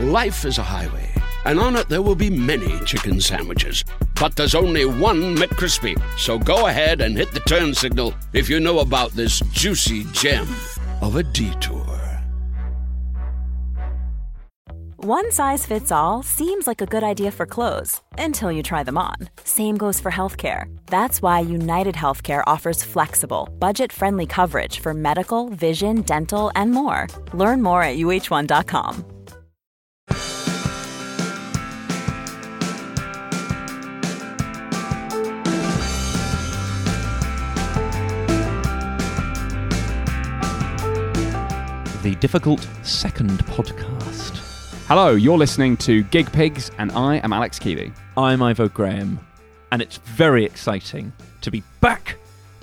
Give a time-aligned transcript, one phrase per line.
[0.00, 1.06] Life is a highway,
[1.44, 3.84] and on it there will be many chicken sandwiches.
[4.18, 6.00] But there's only one McCrispy.
[6.16, 10.48] So go ahead and hit the turn signal if you know about this juicy gem
[11.02, 11.84] of a detour.
[14.96, 18.96] One size fits all seems like a good idea for clothes until you try them
[18.96, 19.16] on.
[19.44, 20.64] Same goes for healthcare.
[20.86, 27.06] That's why United Healthcare offers flexible, budget friendly coverage for medical, vision, dental, and more.
[27.34, 29.19] Learn more at uh1.com.
[42.10, 44.36] The Difficult Second Podcast.
[44.88, 47.94] Hello, you're listening to Gig Pigs, and I am Alex Kealy.
[48.16, 49.20] I'm Ivo Graham,
[49.70, 52.16] and it's very exciting to be back.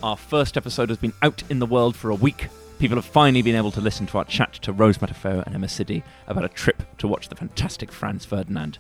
[0.04, 2.50] Our first episode has been out in the world for a week.
[2.78, 5.70] People have finally been able to listen to our chat to Rose Matafeo and Emma
[5.70, 8.80] Sidi about a trip to watch the fantastic Franz Ferdinand.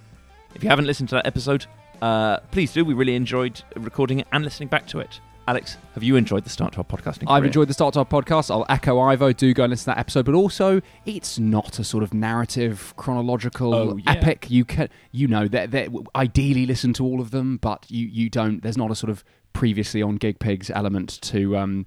[0.53, 1.66] If you haven't listened to that episode,
[2.02, 2.84] uh, please do.
[2.84, 5.22] We really enjoyed recording it and listening back to it.
[5.48, 7.23] Alex, have you enjoyed the start to our podcasting?
[7.28, 8.52] I've enjoyed the start to our podcast.
[8.52, 9.31] I'll echo Ivo.
[9.31, 12.94] Do go and listen to that episode, but also it's not a sort of narrative,
[12.98, 14.12] chronological Oh, yeah.
[14.12, 14.48] epic.
[14.50, 15.88] You can, you know, that
[16.18, 18.62] ideally listen to all of them, but you you don't.
[18.62, 21.86] There's not a sort of previously on Gig Pigs element to um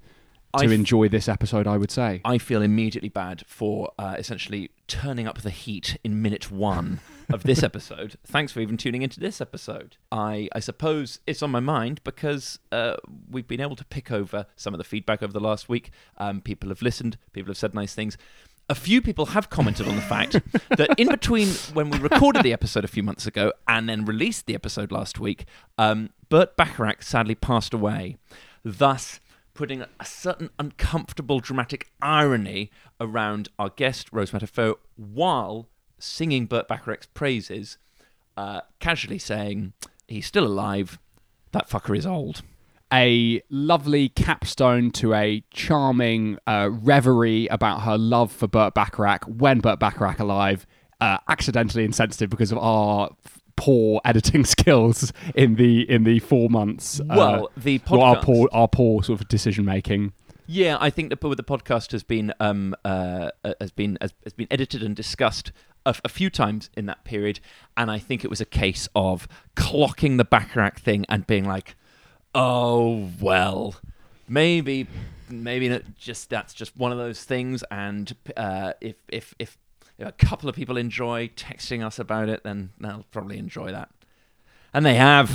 [0.57, 1.67] to f- enjoy this episode.
[1.67, 2.21] I would say.
[2.25, 6.99] I feel immediately bad for uh, essentially turning up the heat in minute one
[7.33, 8.15] of this episode.
[8.25, 9.97] Thanks for even tuning into this episode.
[10.11, 12.97] I, I suppose it's on my mind because uh,
[13.29, 15.91] we've been able to pick over some of the feedback over the last week.
[16.17, 18.17] Um, people have listened, people have said nice things.
[18.69, 20.33] A few people have commented on the fact
[20.77, 24.45] that in between when we recorded the episode a few months ago and then released
[24.45, 25.45] the episode last week,
[25.77, 28.17] um, Burt Bacharach sadly passed away.
[28.63, 29.19] Thus,
[29.53, 35.67] putting a certain uncomfortable dramatic irony around our guest, Rose Matafeo, while
[36.01, 37.77] singing Burt Bacharach's praises,
[38.35, 39.73] uh, casually saying,
[40.07, 40.99] he's still alive,
[41.51, 42.41] that fucker is old.
[42.93, 49.59] a lovely capstone to a charming uh, reverie about her love for Burt Bacharach when
[49.59, 50.65] Burt Bacharach alive,
[50.99, 53.09] uh, accidentally insensitive because of our
[53.55, 56.99] poor editing skills in the in the four months.
[57.01, 60.13] uh, Well, the well, our poor our poor sort of decision making.
[60.53, 64.33] Yeah, I think that the podcast has been um, uh, uh, has been has, has
[64.33, 65.53] been edited and discussed
[65.85, 67.39] a, a few times in that period,
[67.77, 71.77] and I think it was a case of clocking the Bacharach thing and being like,
[72.35, 73.75] "Oh well,
[74.27, 74.87] maybe,
[75.29, 79.57] maybe not just that's just one of those things." And uh, if if if
[79.97, 83.87] if a couple of people enjoy texting us about it, then they'll probably enjoy that,
[84.73, 85.31] and they have.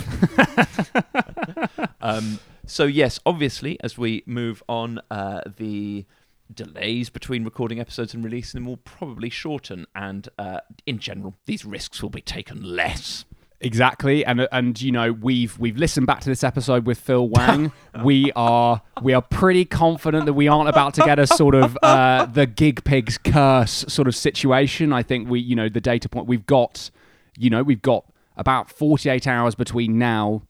[2.06, 6.04] Um, so yes, obviously, as we move on, uh, the
[6.52, 11.64] delays between recording episodes and releasing them will probably shorten, and uh, in general, these
[11.64, 13.24] risks will be taken less.
[13.60, 17.72] Exactly, and and you know we've we've listened back to this episode with Phil Wang.
[18.04, 21.78] we are we are pretty confident that we aren't about to get a sort of
[21.82, 24.92] uh, the gig pigs curse sort of situation.
[24.92, 26.90] I think we you know the data point we've got,
[27.38, 28.04] you know we've got
[28.36, 30.42] about forty eight hours between now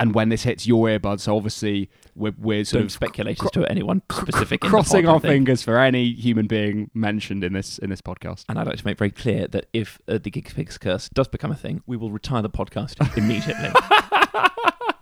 [0.00, 1.20] and when this hits your earbuds.
[1.20, 4.62] So obviously we're we're sort Don't of speculate as to anyone specific.
[4.62, 8.44] the crossing pod, our fingers for any human being mentioned in this in this podcast.
[8.48, 11.28] And I'd like to make very clear that if uh, the Gig Pigs curse does
[11.28, 13.70] become a thing, we will retire the podcast immediately.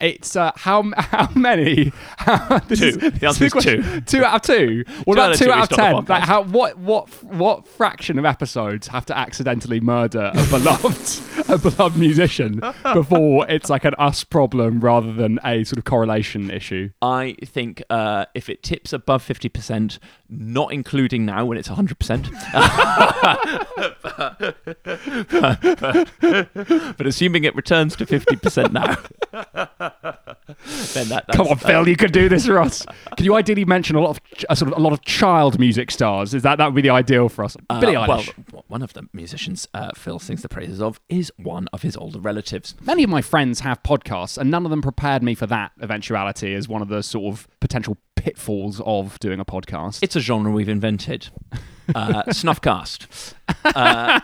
[0.00, 1.92] It's uh, how how many?
[2.18, 2.74] How, Two.
[2.74, 4.02] is- The answer is question.
[4.04, 4.84] Two out of two.
[5.04, 6.04] What Two about two two, out of ten?
[6.06, 6.42] Like how?
[6.42, 12.60] What what what fraction of episodes have to accidentally murder a beloved a beloved musician
[12.94, 16.90] before it's like an us problem rather than a sort of correlation issue?
[17.00, 22.32] I think uh, if it tips above 50%, not including now when it's 100%,
[26.96, 29.35] but assuming it returns to 50% now,
[30.94, 32.84] then that, Come on, Phil, you could do this for us.
[33.16, 35.90] Can you ideally mention a lot of a sort of a lot of child music
[35.90, 36.34] stars?
[36.34, 37.56] Is that that would be the ideal for us?
[37.70, 38.34] uh, Billie Eilish.
[38.46, 41.96] w- one of the musicians uh, Phil sings the praises of is one of his
[41.96, 42.74] older relatives.
[42.82, 46.54] Many of my friends have podcasts, and none of them prepared me for that eventuality
[46.54, 50.02] as one of the sort of potential pitfalls of doing a podcast.
[50.02, 51.28] It's a genre we've invented,
[51.94, 53.34] uh, snuffcast.
[53.64, 54.20] Uh,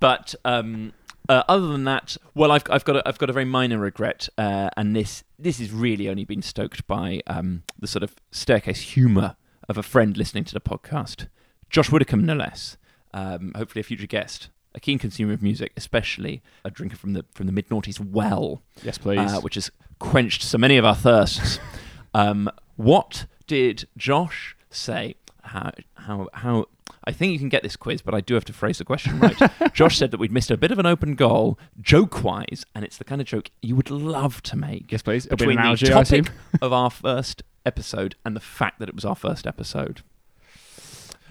[0.00, 0.92] but um,
[1.28, 4.28] uh, other than that, well, I've, I've got a, I've got a very minor regret,
[4.38, 8.80] uh, and this this has really only been stoked by um, the sort of staircase
[8.80, 9.36] humour
[9.68, 11.28] of a friend listening to the podcast,
[11.68, 12.76] Josh Widdicombe, no less.
[13.12, 17.24] Um, hopefully, a future guest, a keen consumer of music, especially a drinker from the
[17.34, 19.18] from the mid noughties well yes, please.
[19.18, 21.58] uh, which has quenched so many of our thirsts.
[22.14, 25.16] um, what did Josh say?
[25.42, 26.66] How how how?
[27.08, 29.18] I think you can get this quiz, but I do have to phrase the question
[29.18, 29.34] right.
[29.72, 33.04] Josh said that we'd missed a bit of an open goal, joke-wise, and it's the
[33.04, 34.92] kind of joke you would love to make.
[34.92, 35.24] Yes, please.
[35.24, 36.24] It'll be an Between analogy, the assume.
[36.24, 40.02] topic of our first episode and the fact that it was our first episode.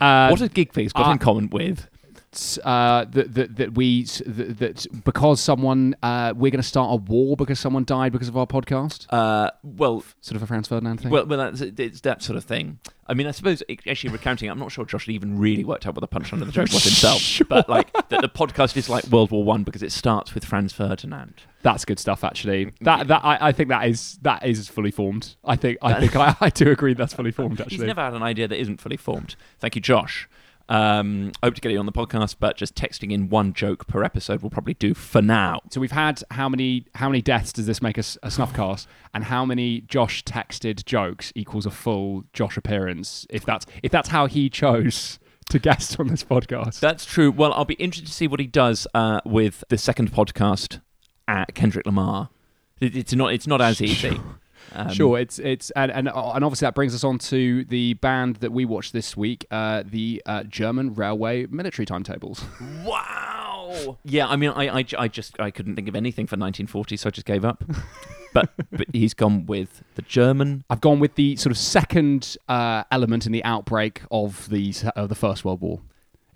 [0.01, 1.87] Uh, what have gig pigs got uh, in common with?
[2.63, 6.95] Uh, that, that that we that, that because someone uh, we're going to start a
[6.95, 9.05] war because someone died because of our podcast.
[9.09, 11.11] Uh, well, Sort of a Franz Ferdinand thing.
[11.11, 12.79] Well, well, that's, it's that sort of thing.
[13.07, 15.95] I mean, I suppose actually recounting, I'm not sure Josh had even really worked out
[15.95, 17.21] what the punchline of the joke was himself.
[17.47, 20.73] But like that, the podcast is like World War One because it starts with Franz
[20.73, 21.41] Ferdinand.
[21.61, 22.73] That's good stuff, actually.
[22.81, 25.35] That that I, I think that is that is fully formed.
[25.43, 27.61] I think I think I, I do agree that's fully formed.
[27.61, 29.35] Actually, He's never had an idea that isn't fully formed.
[29.59, 30.29] Thank you, Josh.
[30.69, 34.03] Um, hope to get you on the podcast, but just texting in one joke per
[34.03, 35.61] episode will probably do for now.
[35.71, 38.87] so we've had how many how many deaths does this make us a snuff cast,
[39.13, 43.25] and how many Josh texted jokes equals a full Josh appearance?
[43.29, 45.19] If that's if that's how he chose
[45.49, 46.81] to guest on this podcast.
[46.81, 47.31] That's true.
[47.31, 50.81] Well, I'll be interested to see what he does uh, with the second podcast
[51.29, 52.29] at Kendrick Lamar.
[52.81, 53.33] It- It's not.
[53.33, 54.19] It's not as easy.
[54.73, 58.37] Um, Sure, it's it's and, and and obviously that brings us on to the band
[58.37, 62.43] that we watched this week, uh, the uh, German Railway military timetables.
[62.85, 63.97] Wow.
[64.05, 67.07] Yeah, I mean, I, I, I just I couldn't think of anything for 1940, so
[67.07, 67.63] I just gave up.
[68.33, 70.63] but but he's gone with the German.
[70.69, 75.09] I've gone with the sort of second uh, element in the outbreak of the of
[75.09, 75.81] the First World War.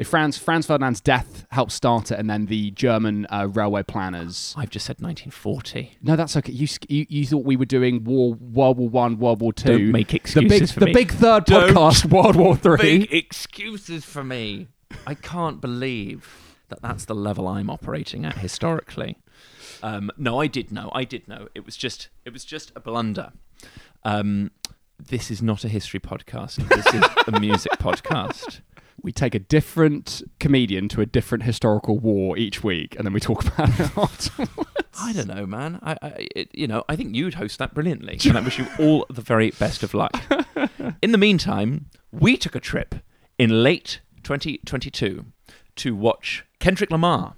[0.02, 4.56] If Franz Franz Ferdinand's death helped start it, and then the German uh, railway planners.
[4.58, 5.98] I've just said 1940.
[6.02, 6.52] No, that's okay.
[6.52, 9.78] You, you you thought we were doing War World War One, World War Two.
[9.78, 10.94] Don't make excuses the big for the me.
[10.94, 13.04] big third Don't podcast, World War Three.
[13.12, 14.70] Excuses for me.
[15.06, 19.18] I can't believe that that's the level I'm operating at historically.
[19.84, 20.90] Um, no, I did know.
[20.96, 21.48] I did know.
[21.54, 23.34] It was just it was just a blunder.
[24.04, 24.50] Um,
[24.98, 26.56] this is not a history podcast.
[26.70, 28.62] This is a music podcast.
[29.04, 33.20] We take a different comedian to a different historical war each week, and then we
[33.20, 34.70] talk about it afterwards.
[35.00, 35.80] I don't know, man.
[35.82, 38.68] I, I it, you know, I think you'd host that brilliantly, and I wish you
[38.80, 40.22] all the very best of luck.
[41.02, 42.96] In the meantime, we took a trip
[43.38, 45.26] in late 2022
[45.78, 47.36] to watch Kendrick Lamar,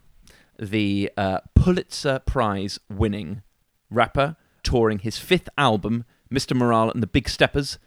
[0.59, 3.41] the uh, Pulitzer Prize winning
[3.89, 6.55] rapper, touring his fifth album, Mr.
[6.55, 7.77] Morale and the Big Steppers,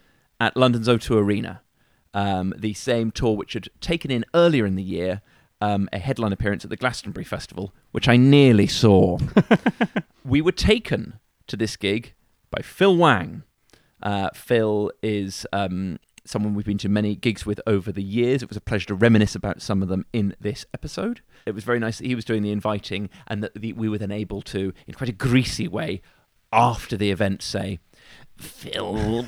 [0.40, 1.60] at London's O2 Arena.
[2.16, 5.20] Um, the same tour which had taken in earlier in the year
[5.60, 9.18] um, a headline appearance at the Glastonbury Festival, which I nearly saw.
[10.24, 12.14] we were taken to this gig
[12.50, 13.42] by Phil Wang.
[14.02, 18.42] Uh, Phil is um, someone we've been to many gigs with over the years.
[18.42, 21.20] It was a pleasure to reminisce about some of them in this episode.
[21.44, 23.98] It was very nice that he was doing the inviting and that the, we were
[23.98, 26.00] then able to, in quite a greasy way,
[26.52, 27.78] after the event, say,
[28.38, 29.24] Phil,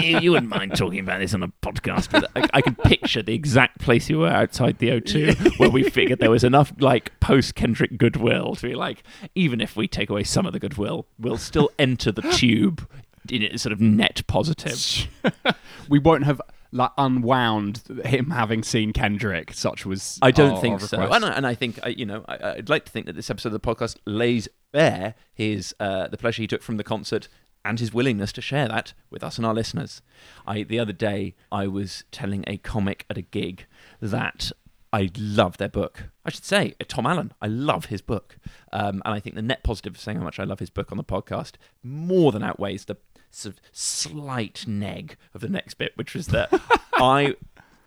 [0.00, 2.10] you, you wouldn't mind talking about this on a podcast.
[2.10, 5.82] But I, I can picture the exact place you were outside the O2 where we
[5.82, 9.02] figured there was enough like post Kendrick goodwill to be like,
[9.34, 12.88] even if we take away some of the goodwill, we'll still enter the tube
[13.30, 15.08] in a sort of net positive.
[15.88, 16.40] we won't have
[16.74, 19.52] like unwound him having seen Kendrick.
[19.52, 22.24] Such was I don't our- think our so, and I, and I think you know
[22.26, 26.08] I, I'd like to think that this episode of the podcast lays bare his uh,
[26.08, 27.28] the pleasure he took from the concert
[27.64, 30.02] and his willingness to share that with us and our listeners.
[30.46, 33.66] I the other day I was telling a comic at a gig
[34.00, 34.52] that
[34.92, 36.04] I love their book.
[36.24, 37.32] I should say uh, Tom Allen.
[37.40, 38.36] I love his book,
[38.72, 40.92] um, and I think the net positive of saying how much I love his book
[40.92, 41.52] on the podcast
[41.82, 42.96] more than outweighs the
[43.30, 46.52] sort of slight neg of the next bit, which was that
[46.94, 47.36] I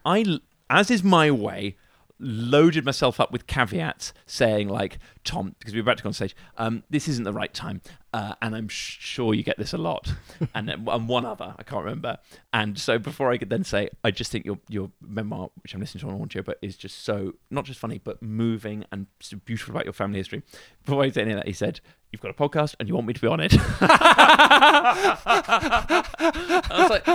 [0.06, 0.40] I,
[0.70, 1.76] as is my way,
[2.20, 6.14] loaded myself up with caveats saying like, Tom, because we were about to go on
[6.14, 7.82] stage, um, this isn't the right time,
[8.14, 10.14] uh, and I'm sure you get this a lot,
[10.56, 12.18] and, and one other, I can't remember.
[12.54, 15.82] And so before I could then say, I just think your your memoir, which I'm
[15.82, 19.38] listening to on audio, but is just so not just funny, but moving and so
[19.38, 20.44] beautiful about your family history.
[20.86, 21.82] Before I said any of that, he said,
[22.16, 23.58] "You've got a podcast, and you want me to be on it."
[25.58, 27.06] I was like,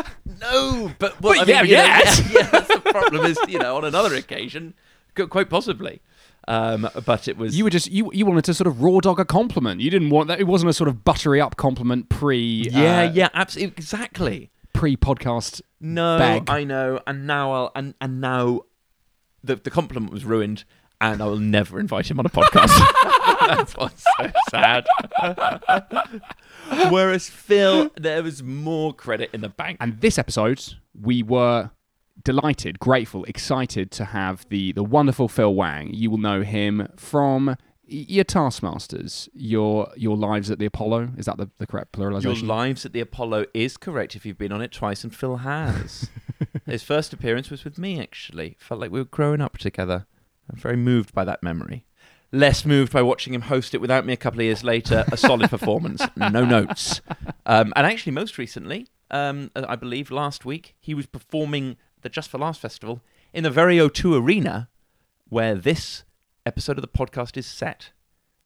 [0.41, 3.25] no, but well, But I mean, yeah, you know, yeah, yeah, that's the problem.
[3.25, 4.75] Is you know, on another occasion,
[5.15, 6.03] quite possibly,
[6.49, 9.19] um, but it was You were just you you wanted to sort of raw dog
[9.19, 9.81] a compliment.
[9.81, 10.39] You didn't want that.
[10.39, 14.51] It wasn't a sort of buttery up compliment pre yeah, uh, yeah, absolutely, exactly.
[14.75, 15.63] pre podcast.
[15.81, 16.51] No, beg.
[16.51, 18.63] I know, and now I'll and and now
[19.43, 20.65] the the compliment was ruined,
[21.01, 22.77] and I will never invite him on a podcast.
[23.47, 24.87] That's what's so sad.
[26.91, 29.79] Whereas Phil, there was more credit in the bank.
[29.81, 31.71] And this episode, we were
[32.23, 35.93] delighted, grateful, excited to have the the wonderful Phil Wang.
[35.93, 37.57] You will know him from
[37.87, 41.11] your taskmasters, your your lives at the Apollo.
[41.17, 42.43] Is that the, the correct pluralization?
[42.43, 45.39] Your lives at the Apollo is correct if you've been on it twice, and Phil
[45.39, 46.11] has.
[46.67, 48.57] His first appearance was with me, actually.
[48.61, 50.07] Felt like we were growing up together.
[50.51, 51.87] I'm very moved by that memory.
[52.33, 55.05] Less moved by watching him host it without me a couple of years later.
[55.11, 57.01] A solid performance, no notes.
[57.45, 62.31] Um, and actually, most recently, um, I believe last week, he was performing the Just
[62.31, 63.01] for Laughs festival
[63.33, 64.69] in the very O2 Arena,
[65.29, 66.05] where this
[66.47, 67.91] episode of the podcast is set.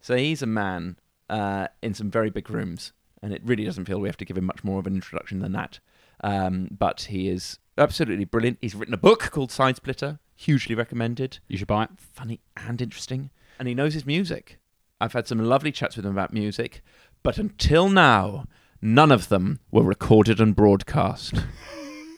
[0.01, 0.99] So he's a man
[1.29, 4.39] uh, in some very big rooms, and it really doesn't feel we have to give
[4.39, 5.79] him much more of an introduction than that.
[6.23, 8.59] Um, but he is absolutely brilliant.
[8.61, 11.91] He's written a book called Side Splitter, hugely recommended, you should buy it.
[11.99, 14.59] funny and interesting, and he knows his music.
[15.01, 16.83] I've had some lovely chats with him about music,
[17.23, 18.47] but until now,
[18.81, 21.45] none of them were recorded and broadcast.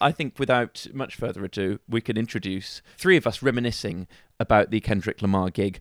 [0.01, 4.07] I think without much further ado, we can introduce three of us reminiscing
[4.39, 5.81] about the Kendrick Lamar gig.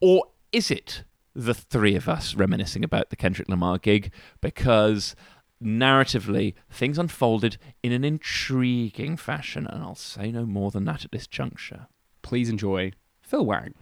[0.00, 4.12] Or is it the three of us reminiscing about the Kendrick Lamar gig?
[4.40, 5.14] Because
[5.62, 11.12] narratively, things unfolded in an intriguing fashion, and I'll say no more than that at
[11.12, 11.86] this juncture.
[12.22, 13.74] Please enjoy Phil Wang.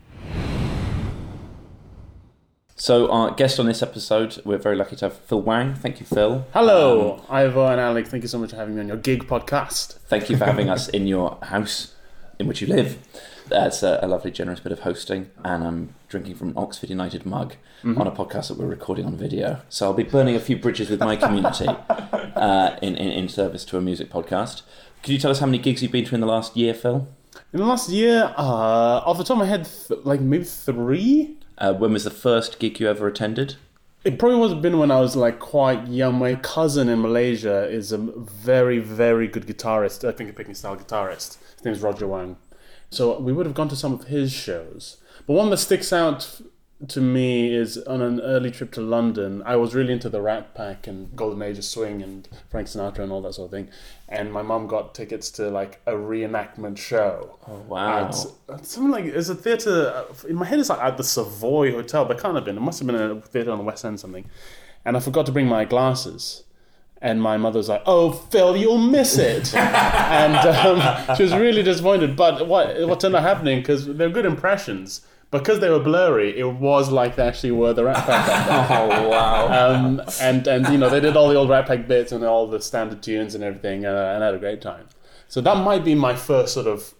[2.83, 5.77] So, our guest on this episode, we're very lucky to have Phil Wang.
[5.77, 6.45] Thank you, Phil.
[6.53, 8.09] Hello, Ivor and Alec.
[8.09, 9.99] Thank you so much for having me on your gig podcast.
[10.09, 11.95] Thank you for having us in your house
[12.41, 12.99] in which you live.
[13.47, 17.25] That's a, a lovely, generous bit of hosting, and I'm drinking from an Oxford United
[17.25, 19.61] mug on a podcast that we're recording on video.
[19.69, 23.65] So I'll be burning a few bridges with my community uh, in, in in service
[23.67, 24.63] to a music podcast.
[25.05, 27.07] Could you tell us how many gigs you've been to in the last year, Phil?
[27.53, 31.37] In the last year, uh, off the top of my head, th- like maybe three.
[31.63, 33.55] Uh, when was the first gig you ever attended?
[34.03, 36.17] It probably have been when I was like quite young.
[36.17, 40.07] My cousin in Malaysia is a very, very good guitarist.
[40.07, 41.39] I think a picking style guitarist.
[41.55, 42.37] His name's Roger Wang.
[42.91, 44.97] So we would have gone to some of his shows.
[45.25, 46.41] But one that sticks out
[46.89, 49.43] to me is on an early trip to London.
[49.47, 53.01] I was really into the Rat Pack and Golden Age of Swing and Frank Sinatra
[53.01, 53.69] and all that sort of thing.
[54.09, 57.39] And my mum got tickets to like a reenactment show.
[57.49, 58.09] Oh, wow.
[58.51, 59.93] At, something like it's a theatre.
[59.95, 62.57] uh, In my head, it's like at the Savoy Hotel, but it can't have been.
[62.57, 64.29] It must have been a theatre on the West End, something.
[64.85, 66.45] And I forgot to bring my glasses.
[67.01, 71.65] And my mother was like, "Oh, Phil, you'll miss it," and um, she was really
[71.65, 72.15] disappointed.
[72.15, 75.01] But what what ended up happening because they're good impressions.
[75.33, 78.71] Because they were blurry, it was like they actually were the Rat Pack.
[78.71, 79.49] Oh, wow.
[79.49, 82.47] um, and and you know they did all the old Rat Pack bits and all
[82.47, 84.87] the standard tunes and everything, uh, and I had a great time.
[85.29, 86.93] So that might be my first sort of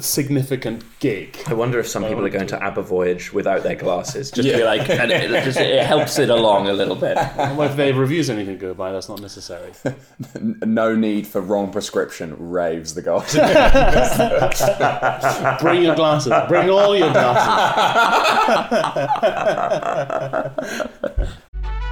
[0.00, 1.38] significant gig.
[1.46, 4.56] I wonder if some people are going to ABBA Voyage without their glasses, just to
[4.56, 7.18] be like, and it, just, it helps it along a little bit.
[7.52, 9.72] Well, if their reviews anything good by, that's not necessary.
[10.40, 13.26] no need for wrong prescription raves the god
[15.60, 16.32] Bring your glasses.
[16.48, 17.52] Bring all your glasses.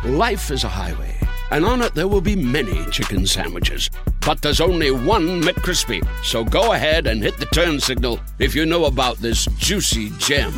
[0.05, 1.15] Life is a highway,
[1.51, 3.91] and on it there will be many chicken sandwiches.
[4.25, 6.07] But there's only one McCrispy.
[6.25, 10.53] So go ahead and hit the turn signal if you know about this juicy gem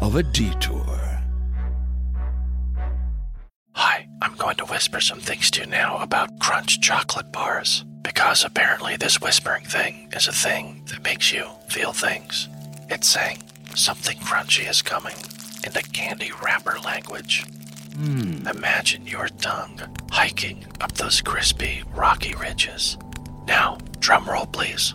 [0.00, 0.82] of a detour.
[3.72, 7.84] Hi, I'm going to whisper some things to you now about Crunch chocolate bars.
[8.02, 12.48] Because apparently, this whispering thing is a thing that makes you feel things.
[12.90, 13.42] It's saying
[13.74, 15.16] something crunchy is coming
[15.64, 17.44] in the candy wrapper language.
[17.94, 22.98] Imagine your tongue hiking up those crispy, rocky ridges.
[23.46, 24.92] Now, drum roll, please.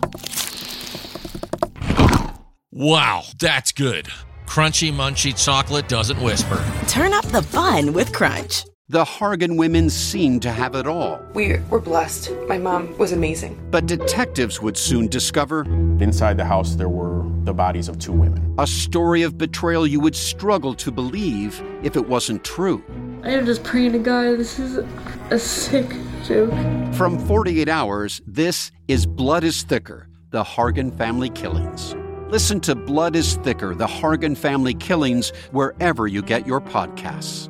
[2.70, 4.08] Wow, that's good.
[4.46, 6.62] Crunchy, munchy chocolate doesn't whisper.
[6.88, 8.66] Turn up the fun with Crunch.
[8.88, 11.20] The Hargan women seemed to have it all.
[11.32, 12.32] We were blessed.
[12.48, 13.58] My mom was amazing.
[13.70, 15.62] But detectives would soon discover
[16.00, 17.19] Inside the house, there were
[17.50, 18.54] the bodies of two women.
[18.58, 22.80] a story of betrayal you would struggle to believe if it wasn't true.
[23.24, 24.38] I am just praying to God.
[24.38, 24.78] This is
[25.30, 25.88] a sick
[26.24, 26.52] joke.
[26.94, 31.96] From 48 Hours, this is Blood is Thicker The Hargan Family Killings.
[32.28, 37.48] Listen to Blood is Thicker The Hargan Family Killings wherever you get your podcasts.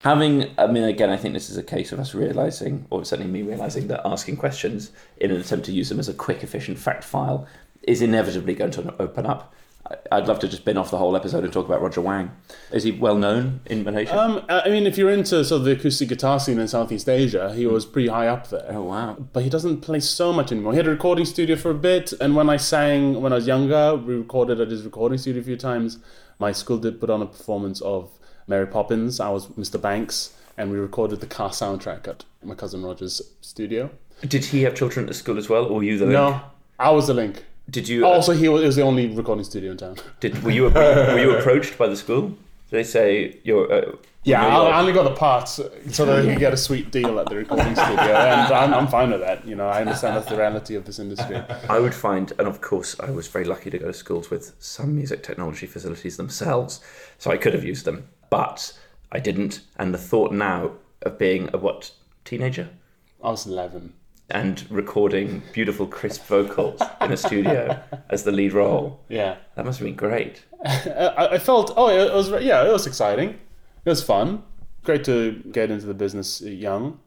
[0.00, 3.30] Having, I mean, again, I think this is a case of us realizing, or certainly
[3.30, 6.78] me realizing, that asking questions in an attempt to use them as a quick, efficient
[6.78, 7.46] fact file
[7.86, 9.52] is inevitably going to open up.
[9.90, 12.30] I- I'd love to just bin off the whole episode and talk about Roger Wang.
[12.72, 14.18] Is he well known in Malaysia?
[14.18, 17.52] Um, I mean, if you're into sort of the acoustic guitar scene in Southeast Asia,
[17.54, 18.64] he was pretty high up there.
[18.70, 19.16] oh wow!
[19.34, 20.72] But he doesn't play so much anymore.
[20.72, 23.46] He had a recording studio for a bit, and when I sang when I was
[23.46, 25.98] younger, we recorded at his recording studio a few times.
[26.38, 28.08] My school did put on a performance of
[28.46, 29.20] Mary Poppins.
[29.20, 29.78] I was Mr.
[29.80, 33.90] Banks, and we recorded the car soundtrack at my cousin Roger's studio.
[34.26, 36.14] Did he have children at school as well, or were you the link?
[36.14, 36.40] No.
[36.78, 37.44] I was the link.
[37.70, 39.96] Did you Also, he was, it was the only recording studio in town.
[40.20, 42.36] Did were you were you approached by the school
[42.70, 43.72] They say you're.
[43.72, 46.56] Uh, Yeah, you're- I, I only got the parts so that I can get a
[46.56, 49.46] sweet deal at the recording studio, and I'm, I'm fine with that.
[49.46, 51.36] You know, I understand the reality of this industry.
[51.68, 54.54] I would find, and of course, I was very lucky to go to schools with
[54.58, 56.80] some music technology facilities themselves,
[57.18, 58.72] so I could have used them, but
[59.12, 59.60] I didn't.
[59.76, 60.70] And the thought now
[61.02, 61.90] of being a what
[62.24, 62.68] teenager
[63.22, 63.92] I was 11.
[64.34, 69.78] And recording beautiful, crisp vocals in a studio as the lead role, Yeah, that must
[69.78, 70.42] have been great.
[70.66, 73.30] I, I felt oh it was yeah it was exciting,
[73.84, 74.42] it was fun,
[74.82, 77.00] great to get into the business young.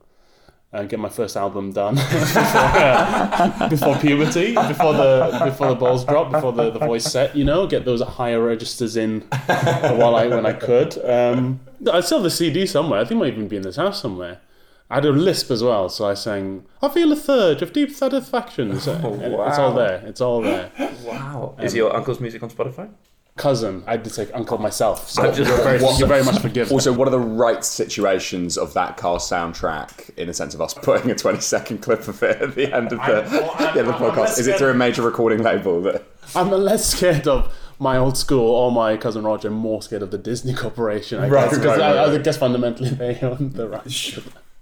[0.73, 6.29] And get my first album done before, before puberty, before the before the balls drop,
[6.29, 7.37] before the, the voice set.
[7.37, 10.97] You know, get those higher registers in while I when I could.
[11.05, 12.99] Um, I still have the CD somewhere.
[12.99, 14.41] I think it might even be in this house somewhere.
[14.89, 17.91] I had a lisp as well, so I sang "I feel a third of deep
[17.91, 20.01] satisfaction." So, oh, and It's all there.
[20.05, 20.71] It's all there.
[21.03, 21.55] Wow.
[21.61, 22.89] Is um, your uncle's music on Spotify?
[23.35, 26.73] Cousin, I did say uncle myself, so just- you're, very, you're very much forgiven.
[26.73, 30.73] Also, what are the right situations of that car soundtrack in the sense of us
[30.73, 33.77] putting a 20 second clip of it at the end of the, I'm- the, end
[33.77, 34.39] of the I'm- I'm podcast?
[34.39, 36.03] Is it through a major recording label that.
[36.35, 39.49] I'm less scared of my old school or my cousin Roger.
[39.49, 41.19] I'm more scared of the Disney Corporation.
[41.19, 42.23] I Right, guess, 'cause right, I, right, I right.
[42.23, 44.17] guess fundamentally they own the rights.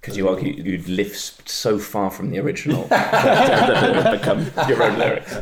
[0.05, 4.83] Because you argue you'd lift so far from the original that it would become your
[4.83, 5.35] own lyrics.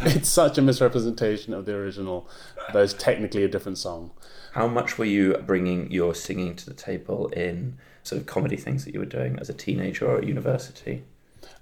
[0.00, 2.28] It's such a misrepresentation of the original.
[2.74, 4.10] That is technically a different song.
[4.52, 8.84] How much were you bringing your singing to the table in sort of comedy things
[8.84, 11.04] that you were doing as a teenager or at university?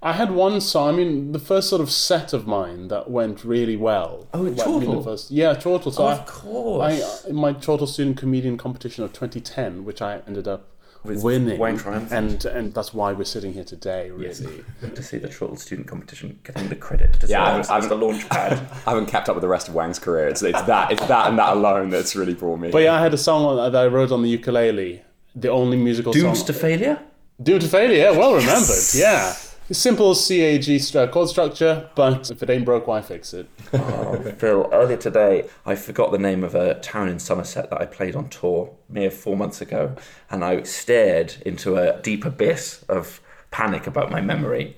[0.03, 0.89] I had one song.
[0.89, 4.27] I mean, the first sort of set of mine that went really well.
[4.33, 4.79] Oh, Like, Chortle?
[4.91, 5.93] really first- yeah, Chortle.
[5.93, 7.23] So Oh, of course.
[7.25, 10.67] I, in my Chortle Student Comedian Competition of 2010, which I ended up
[11.03, 12.11] With winning, Wang Triumphant.
[12.11, 14.09] and and that's why we're sitting here today.
[14.11, 17.83] Really, Good to see the Chortle student competition getting the credit to Yeah, yeah, I'm-
[17.83, 18.53] as the launch pad.
[18.85, 20.27] I haven't kept up with the rest of Wang's career.
[20.27, 22.69] It's, it's that it's that and that alone that's really brought me.
[22.71, 25.01] But yeah, I had a song that I wrote on the ukulele.
[25.35, 26.45] The only musical Doomed song.
[26.47, 26.99] to failure?
[27.41, 27.97] Doomed to failure.
[27.97, 28.75] Yeah, well remembered.
[28.93, 29.33] Yeah.
[29.71, 33.47] Simple CAG stru- chord structure, but if it ain't broke, why fix it?
[33.71, 37.85] Oh, Phil, earlier today, I forgot the name of a town in Somerset that I
[37.85, 39.95] played on tour mere four months ago,
[40.31, 44.75] and I stared into a deep abyss of panic about my memory.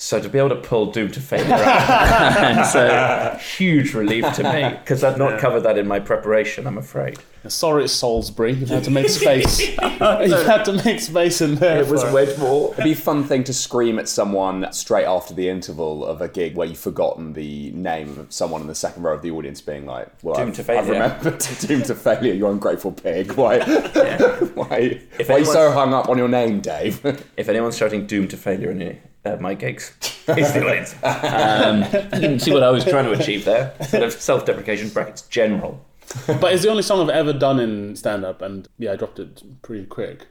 [0.00, 4.44] So to be able to pull Doom to Failure out, it's a huge relief to
[4.44, 6.68] me because I'd not covered that in my preparation.
[6.68, 7.18] I'm afraid.
[7.48, 8.52] Sorry, it's Salisbury.
[8.52, 9.58] You've had to make space.
[9.70, 11.80] You've had to make space in there.
[11.80, 12.72] It was for Wedmore.
[12.74, 16.28] It'd be a fun thing to scream at someone straight after the interval of a
[16.28, 19.60] gig where you've forgotten the name of someone in the second row of the audience
[19.60, 20.80] being like, well, Doomed I've, to failure.
[21.02, 23.32] I've remembered doomed to failure, you ungrateful pig.
[23.32, 23.60] Why,
[24.54, 27.04] why, If why are you so hung up on your name, Dave?
[27.36, 28.78] If anyone's shouting "Doom to failure" in
[29.34, 29.92] uh, my gigs,
[30.28, 30.94] it's the audience.
[31.02, 31.82] Um,
[32.20, 33.74] you can see what I was trying to achieve there.
[33.86, 35.84] Sort of self-deprecation brackets general.
[36.26, 39.18] But it's the only song I've ever done in stand up, and yeah, I dropped
[39.18, 40.26] it pretty quick.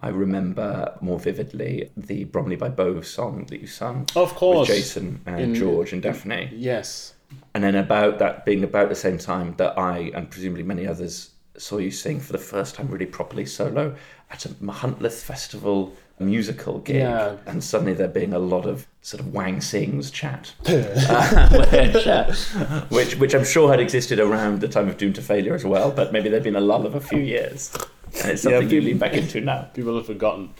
[0.00, 4.06] I remember more vividly the Bromley by Bow song that you sung.
[4.16, 4.68] Of course.
[4.68, 6.50] With Jason and In- George and Daphne.
[6.52, 7.14] Yes.
[7.54, 11.30] And then about that being about the same time that I and presumably many others
[11.56, 13.94] saw you sing for the first time really properly solo
[14.30, 16.96] at a Machynlleth Festival musical gig.
[16.96, 17.36] Yeah.
[17.46, 20.52] And suddenly there being a lot of sort of Wang Sings chat.
[20.66, 20.72] Uh,
[22.02, 22.34] chat,
[22.90, 25.90] which, which I'm sure had existed around the time of Doom to Failure as well,
[25.90, 27.74] but maybe there'd been a lull of a few years.
[28.22, 29.62] And it's something you people- lean back into now.
[29.74, 30.50] People have forgotten.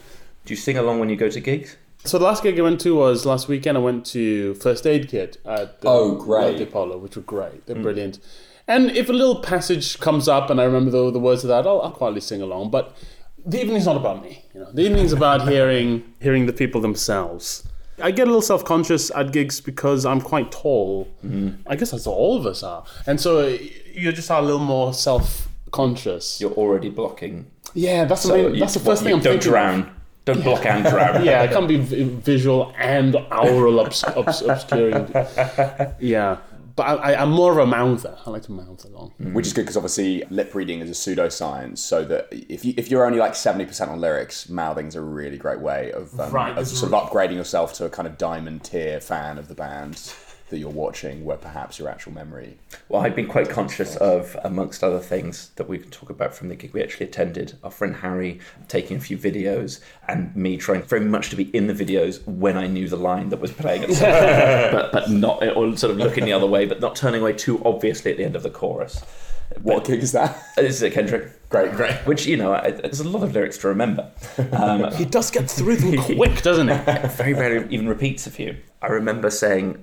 [0.44, 1.76] Do you sing along when you go to gigs?
[2.04, 3.78] So the last gig I went to was last weekend.
[3.78, 6.52] I went to First Aid Kit at the Oh, great.
[6.52, 7.64] at the Apollo, which were great.
[7.66, 8.18] They're brilliant.
[8.68, 11.66] And if a little passage comes up and I remember the, the words of that,
[11.66, 12.70] I'll, I'll quietly sing along.
[12.70, 12.94] But
[13.46, 14.44] the evening's not about me.
[14.54, 17.66] You know, the evening's about hearing hearing the people themselves.
[18.02, 21.06] I get a little self conscious at gigs because I'm quite tall.
[21.24, 21.62] Mm-hmm.
[21.66, 23.56] I guess that's what all of us are, and so uh,
[23.92, 26.40] you just are a little more self conscious.
[26.40, 27.46] You're already blocking.
[27.74, 29.32] Yeah, that's the main, you- that's the first what, thing I'm thinking.
[29.32, 29.50] don't thinking.
[29.52, 30.00] drown.
[30.26, 31.22] Don't block and drown.
[31.28, 35.06] yeah, I can't be v- visual and aural obs- obs- obscuring.
[36.00, 36.38] Yeah,
[36.76, 38.18] but I, I, I'm more of a mouther.
[38.24, 39.12] I like to mouth along.
[39.18, 41.78] Which is good because obviously lip reading is a pseudoscience.
[41.78, 45.00] So that if you if you're only like seventy percent on lyrics, mouthing is a
[45.02, 47.90] really great way of, um, Right, of this is sort of upgrading yourself to a
[47.90, 50.14] kind of diamond tier fan of the band
[50.54, 52.56] that you're watching, where perhaps your actual memory.
[52.88, 56.48] Well, I've been quite conscious of, amongst other things that we can talk about from
[56.48, 58.38] the gig we actually attended, our friend Harry
[58.68, 62.56] taking a few videos and me trying very much to be in the videos when
[62.56, 65.96] I knew the line that was playing, at some but, but not, or sort of
[65.96, 68.50] looking the other way, but not turning away too obviously at the end of the
[68.50, 69.02] chorus.
[69.62, 70.40] What gig is that?
[70.56, 71.48] This is at Kendrick.
[71.48, 71.94] Great, great.
[72.06, 74.10] Which, you know, I, there's a lot of lyrics to remember.
[74.52, 76.74] Um, He does get through them quick, doesn't he?
[77.08, 78.56] very rarely even repeats a few.
[78.82, 79.82] I remember saying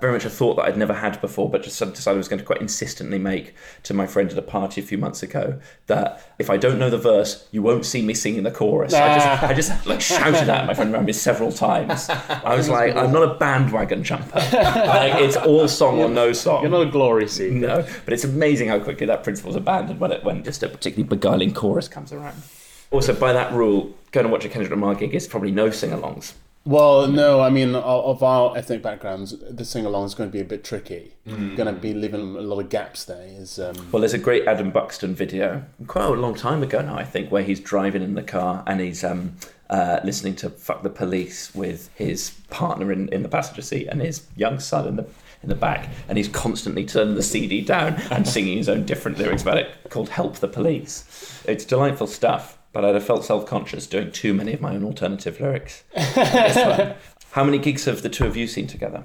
[0.00, 2.38] very much a thought that I'd never had before, but just decided I was going
[2.38, 6.34] to quite insistently make to my friend at a party a few months ago that
[6.38, 8.92] if I don't know the verse, you won't see me singing the chorus.
[8.94, 9.82] I just, I just ah.
[9.86, 12.08] like shouted at my friend around me several times.
[12.08, 14.38] I was like, I'm not a bandwagon jumper.
[14.40, 16.62] Like, it's all song or no song.
[16.62, 17.54] You're not a glory seeker.
[17.54, 21.08] No, but it's amazing how quickly that principle's abandoned when it when just a particularly
[21.08, 22.42] beguiling chorus comes around.
[22.90, 26.34] Also, by that rule, going to watch a Kendrick Lamar gig is probably no sing-alongs.
[26.66, 30.32] Well, no, I mean, of of our ethnic backgrounds, the sing along is going to
[30.32, 31.14] be a bit tricky.
[31.26, 31.56] Mm.
[31.56, 33.24] Going to be leaving a lot of gaps there.
[33.26, 36.96] Is um, Well, there's a great Adam Buxton video, quite a long time ago now,
[36.96, 39.36] I think, where he's driving in the car and he's um,
[39.70, 44.02] uh, listening to "Fuck the Police" with his partner in, in the passenger seat and
[44.02, 45.06] his young son in the
[45.42, 49.16] in the back, and he's constantly turning the CD down and singing his own different
[49.16, 53.86] lyrics about it, called "Help the Police." It's delightful stuff, but I'd have felt self-conscious
[53.86, 55.84] doing too many of my own alternative lyrics.
[57.32, 59.04] How many gigs have the two of you seen together?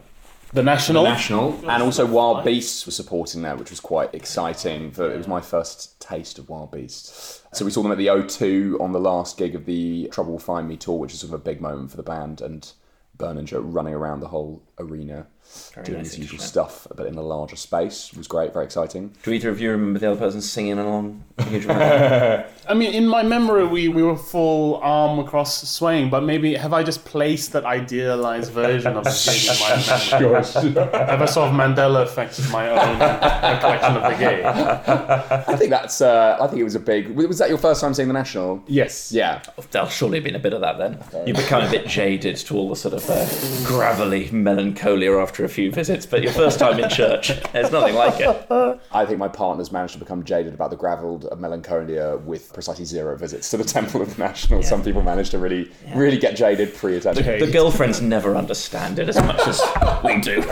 [0.54, 1.04] The National.
[1.04, 4.92] The National, and also Wild Beasts were supporting that, which was quite exciting.
[4.92, 7.42] For it was my first taste of Wild Beasts.
[7.54, 10.40] So we saw them at the O2 on the last gig of the Trouble Will
[10.40, 12.72] Find Me tour, which is sort of a big moment for the band, and
[13.18, 15.28] Berninger running around the whole arena
[15.74, 18.66] Very doing nice his usual stuff, but in a larger space It was great, very
[18.66, 19.14] exciting.
[19.24, 21.24] Do either of you remember the other person singing along?
[21.38, 22.46] a huge amount?
[22.68, 26.74] I mean, in my memory, we, we were full arm across swaying, but maybe have
[26.74, 31.10] I just placed that idealized version of the gig in my memory?
[31.10, 34.46] have I sort of Mandela affected my own recollection of the gig?
[34.46, 36.02] I think that's.
[36.02, 37.10] Uh, I think it was a big.
[37.10, 38.64] Was that your first time seeing the National?
[38.68, 39.12] Yes.
[39.12, 39.42] Yeah.
[39.72, 41.28] There'll surely have been a bit of that then.
[41.28, 43.26] You become a bit jaded to all the sort of uh,
[43.66, 48.20] gravelly melancholia after a few visits, but your first time in church, there's nothing like
[48.20, 48.82] it.
[48.92, 53.16] I think my partner's managed to become jaded about the gravelled melancholia with precisely zero
[53.16, 54.64] visits to the Temple of the National.
[54.64, 57.40] Some people manage to really, really get jaded pre-attention.
[57.40, 59.62] The girlfriends never understand it as much as
[60.04, 60.44] we do.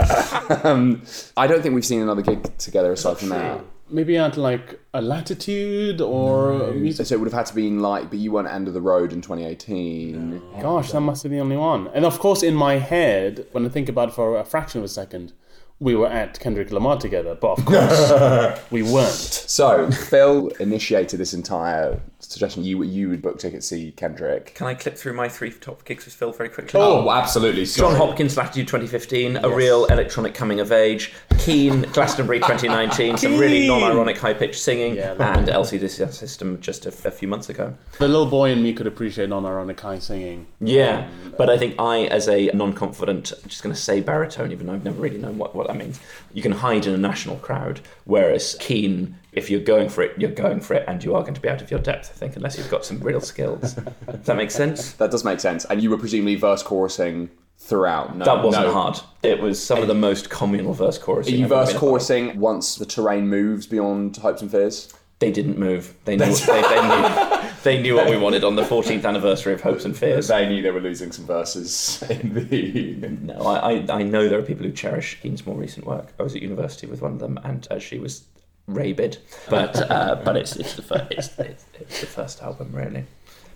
[0.64, 1.02] um,
[1.36, 3.60] I don't think we've seen another gig together aside from that.
[3.88, 7.06] Maybe at like a latitude or music.
[7.06, 9.12] So it would have had to been like, but you weren't end of the road
[9.12, 10.42] in 2018.
[10.60, 11.88] Gosh, that must have been the only one.
[11.88, 14.84] And of course, in my head, when I think about it for a fraction of
[14.84, 15.32] a second,
[15.80, 19.12] we were at Kendrick Lamar together, but of course, we weren't.
[19.12, 22.00] So Phil initiated this entire
[22.32, 22.64] suggestion.
[22.64, 24.54] You you would book tickets to see Kendrick.
[24.54, 26.80] Can I clip through my three top gigs with Phil very quickly?
[26.80, 27.64] Oh, absolutely.
[27.64, 27.96] John Sorry.
[27.96, 31.12] Hopkins, Latitude 2015, a real electronic coming of age.
[31.38, 37.10] Keane, Glastonbury 2019, some really non-ironic high-pitched singing, Yeah, and LCD System just a, a
[37.10, 37.74] few months ago.
[37.98, 40.46] The little boy in me could appreciate non-ironic high singing.
[40.60, 44.66] Yeah, but I think I, as a non-confident, I'm just going to say baritone, even
[44.66, 46.00] though I've never really known what, what that means.
[46.32, 50.30] You can hide in a national crowd, whereas Keane, if you're going for it, you're
[50.30, 52.10] going for it, and you are going to be out of your depth.
[52.10, 53.74] I think, unless you've got some real skills.
[53.74, 54.92] Does that make sense?
[55.04, 55.64] That does make sense.
[55.66, 58.16] And you were presumably verse chorusing throughout.
[58.16, 58.72] No, that wasn't no.
[58.72, 59.00] hard.
[59.22, 61.38] It was some of the most communal verse Are chorusing.
[61.38, 64.92] you verse chorusing once the terrain moves beyond hopes and fears?
[65.18, 65.94] They didn't move.
[66.04, 66.34] They knew.
[66.34, 67.40] they, they knew.
[67.64, 70.28] They knew what we wanted on the 14th anniversary of Hopes and Fears.
[70.28, 73.08] They knew they were losing some verses in the.
[73.22, 76.12] No, I, I, I know there are people who cherish Keane's more recent work.
[76.20, 78.24] I was at university with one of them, and uh, she was
[78.66, 79.18] rabid.
[79.48, 83.04] But uh, but it's it's the first it's, it's, it's the first album really.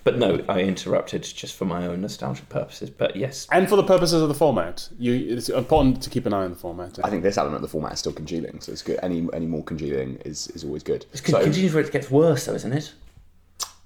[0.04, 2.88] But no, I interrupted just for my own nostalgic purposes.
[2.88, 6.32] But yes, And for the purposes of the format, you, it's important to keep an
[6.32, 6.98] eye on the format.
[7.04, 8.98] I think this element of the format is still congealing, so it's good.
[9.02, 11.04] Any any more congealing is, is always good.
[11.12, 12.92] it's con- continues where it gets worse, though, isn't it?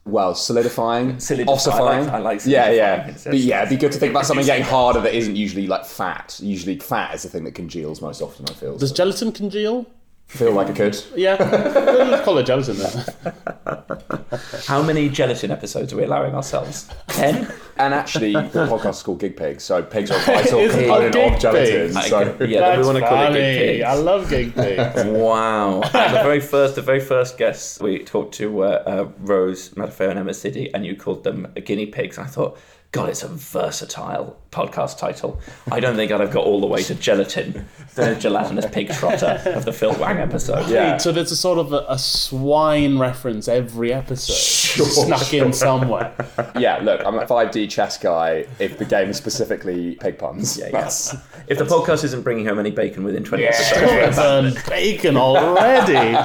[0.04, 2.08] Well, solidifying, Solidify- ossifying.
[2.08, 2.76] I like- I like yeah, solidifying.
[2.76, 3.08] yeah.
[3.08, 5.66] It's- But yeah, it'd be good to think about something getting harder that isn't usually
[5.66, 6.38] like fat.
[6.42, 8.46] Usually, fat is the thing that congeals most often.
[8.48, 8.76] I feel.
[8.76, 9.86] Does So gelatin congeal?
[10.26, 10.98] Feel like it could.
[11.14, 13.04] Yeah, let's call it gelatin then.
[14.66, 16.88] How many gelatin episodes are we allowing ourselves?
[17.08, 17.52] Ten.
[17.76, 21.14] And actually, the podcast is called Gig Pigs, so pigs are a vital It's component
[21.14, 21.94] called of Gig gelatin.
[21.94, 22.06] Pigs.
[22.08, 23.38] So yeah, then we want to call it funny.
[23.40, 23.84] Gig Pigs.
[23.84, 25.04] I love gig pigs.
[25.22, 25.82] Wow!
[25.82, 30.08] And the very first, the very first guests we talked to were uh, Rose, Matafeo,
[30.10, 32.16] and Emma Sidi, and you called them guinea pigs.
[32.16, 32.58] I thought,
[32.92, 35.40] God, it's a versatile podcast title.
[35.70, 39.40] I don't think I'd have got all the way to gelatin, the gelatinous pig trotter
[39.46, 40.68] of the Phil Wang episode.
[40.68, 40.96] Yeah.
[40.96, 44.32] So there's a sort of a, a swine reference every episode,
[44.84, 46.12] snuck in somewhere.
[46.58, 48.46] yeah, look, I'm a 5D chess guy.
[48.58, 50.70] If the game is specifically pig puns, Yeah, yeah.
[50.80, 51.14] that's
[51.48, 56.16] If the podcast isn't bringing home any bacon within 20 episodes, Straight burn bacon already.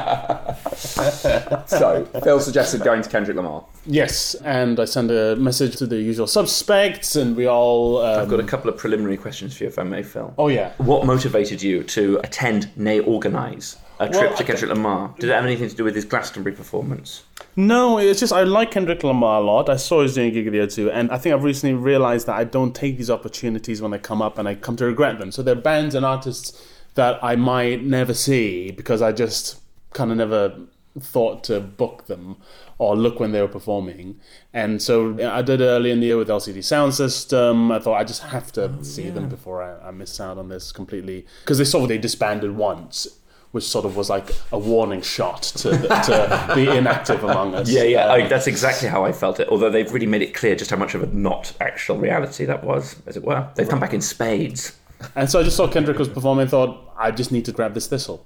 [0.78, 2.06] so.
[2.24, 3.66] Phil suggested going to Kendrick Lamar.
[3.86, 8.02] Yes, and I send a message to the usual suspects, and we all.
[8.02, 10.34] Um, I've got a couple of preliminary questions for you, if I may, Phil.
[10.38, 10.74] Oh yeah.
[10.78, 15.14] What motivated you to attend, nay, organise a trip to Kendrick Lamar?
[15.20, 17.24] Did it have anything to do with his Glastonbury performance?
[17.56, 19.70] No, it's just I like Kendrick Lamar a lot.
[19.70, 22.36] I saw his doing a gig video too, and I think I've recently realized that
[22.36, 25.32] I don't take these opportunities when they come up, and I come to regret them.
[25.32, 26.62] So there are bands and artists
[26.96, 29.60] that I might never see because I just
[29.98, 30.56] kind of never
[31.00, 32.38] thought to book them
[32.80, 34.20] or look when they were performing.
[34.54, 37.72] And so I did early in the year with LCD Sound System.
[37.72, 40.50] I thought I just have to Oh, see them before I, I miss out on
[40.50, 43.08] this completely because they sort of they disbanded once.
[43.52, 47.70] Which sort of was like a warning shot to, to the inactive among us.
[47.70, 49.48] Yeah, yeah, Um, I, that's exactly how I felt it.
[49.48, 52.64] Although they've really made it clear just how much of a not actual reality that
[52.66, 53.48] was, as it were.
[53.56, 54.76] They've come back in spades.
[55.16, 57.74] And so I just saw Kendrick was performing and thought, I just need to grab
[57.74, 58.26] this thistle.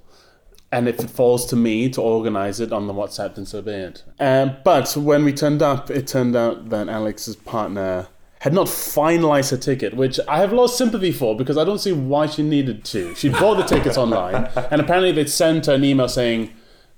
[0.72, 3.72] And if it falls to me to organize it on the WhatsApp, then so be
[3.72, 4.04] it.
[4.20, 8.08] Um, but when we turned up, it turned out that Alex's partner
[8.40, 11.92] had not finalized her ticket, which I have lost sympathy for because I don't see
[11.92, 13.14] why she needed to.
[13.16, 16.52] She bought the tickets online, and apparently they'd sent her an email saying,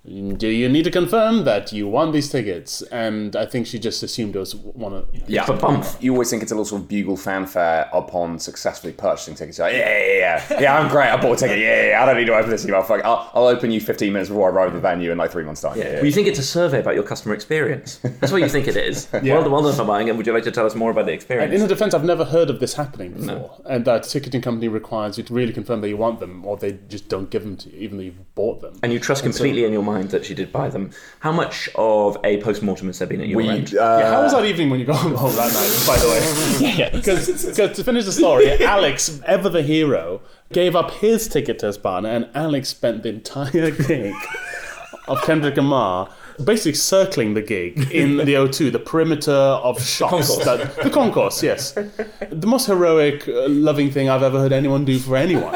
[0.05, 2.81] do you need to confirm that you want these tickets?
[2.83, 6.29] And I think she just assumed it was one of Yeah, For bump, You always
[6.29, 9.57] think it's a little sort of bugle fanfare upon successfully purchasing tickets.
[9.59, 10.59] You're like, yeah, yeah, yeah, yeah.
[10.61, 11.07] Yeah, I'm great.
[11.07, 11.59] I bought a ticket.
[11.59, 12.03] Yeah, yeah, yeah.
[12.03, 12.81] I don't need to open this email.
[12.81, 15.31] Fuck, I'll, I'll open you 15 minutes before I arrive at the venue in like
[15.31, 15.77] three months' time.
[15.77, 15.93] Yeah, yeah.
[15.95, 17.99] Well, you think it's a survey about your customer experience.
[18.19, 19.07] That's what you think it is.
[19.33, 20.17] Well done, well done for buying it.
[20.17, 21.45] Would you like to tell us more about the experience?
[21.45, 23.59] And in her defense, I've never heard of this happening before.
[23.65, 26.73] And that ticketing company requires you to really confirm that you want them, or they
[26.89, 28.77] just don't give them to you, even though you've bought them.
[28.83, 30.91] And you trust And so- completely in your mind that she did buy them.
[31.19, 33.71] How much of a post mortem has there been at your We, end?
[33.71, 36.75] yeah, how was that evening when you got home that night, by the way?
[36.75, 41.67] yeah, Because to finish the story, Alex, ever the hero, gave up his ticket to
[41.67, 44.13] his and Alex spent the entire gig
[45.07, 46.09] of Kendrick Lamar
[46.43, 50.11] basically circling the gig in the O2, the perimeter of shots.
[50.29, 50.45] Concourse.
[50.45, 51.73] That, the concourse, yes.
[51.73, 55.53] The most heroic, uh, loving thing I've ever heard anyone do for anyone.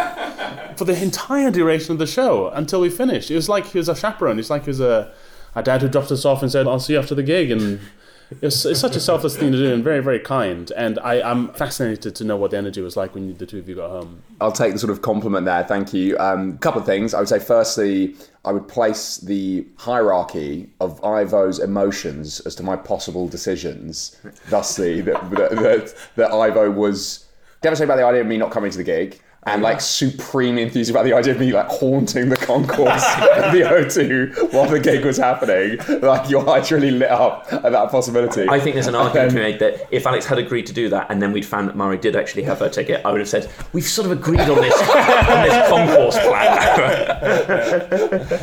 [0.78, 3.32] For the entire duration of the show until we finished.
[3.32, 4.38] It was like he was a chaperone.
[4.38, 5.12] It's like he was a,
[5.56, 7.50] a dad who dropped us off and said, I'll see you after the gig.
[7.50, 7.80] And
[8.42, 10.70] it's, it's such a selfless thing to do and very, very kind.
[10.78, 13.68] And I, I'm fascinated to know what the energy was like when the two of
[13.68, 14.22] you got home.
[14.40, 15.64] I'll take the sort of compliment there.
[15.64, 16.16] Thank you.
[16.18, 17.16] A um, couple of things.
[17.16, 22.76] I would say, firstly, I would place the hierarchy of Ivo's emotions as to my
[22.76, 24.16] possible decisions.
[24.50, 27.26] Thusly, that, that, that, that Ivo was
[27.62, 29.22] devastated by the idea of me not coming to the gig.
[29.48, 33.62] And like supremely enthused about the idea of me like haunting the concourse of the
[33.66, 35.78] O2 while the gig was happening.
[36.02, 38.48] Like your eyes really lit up at that possibility.
[38.50, 40.74] I think there's an And argument to be made that if Alex had agreed to
[40.74, 43.20] do that and then we'd found that Murray did actually have her ticket, I would
[43.22, 46.58] have said, We've sort of agreed on this, on this concourse plan.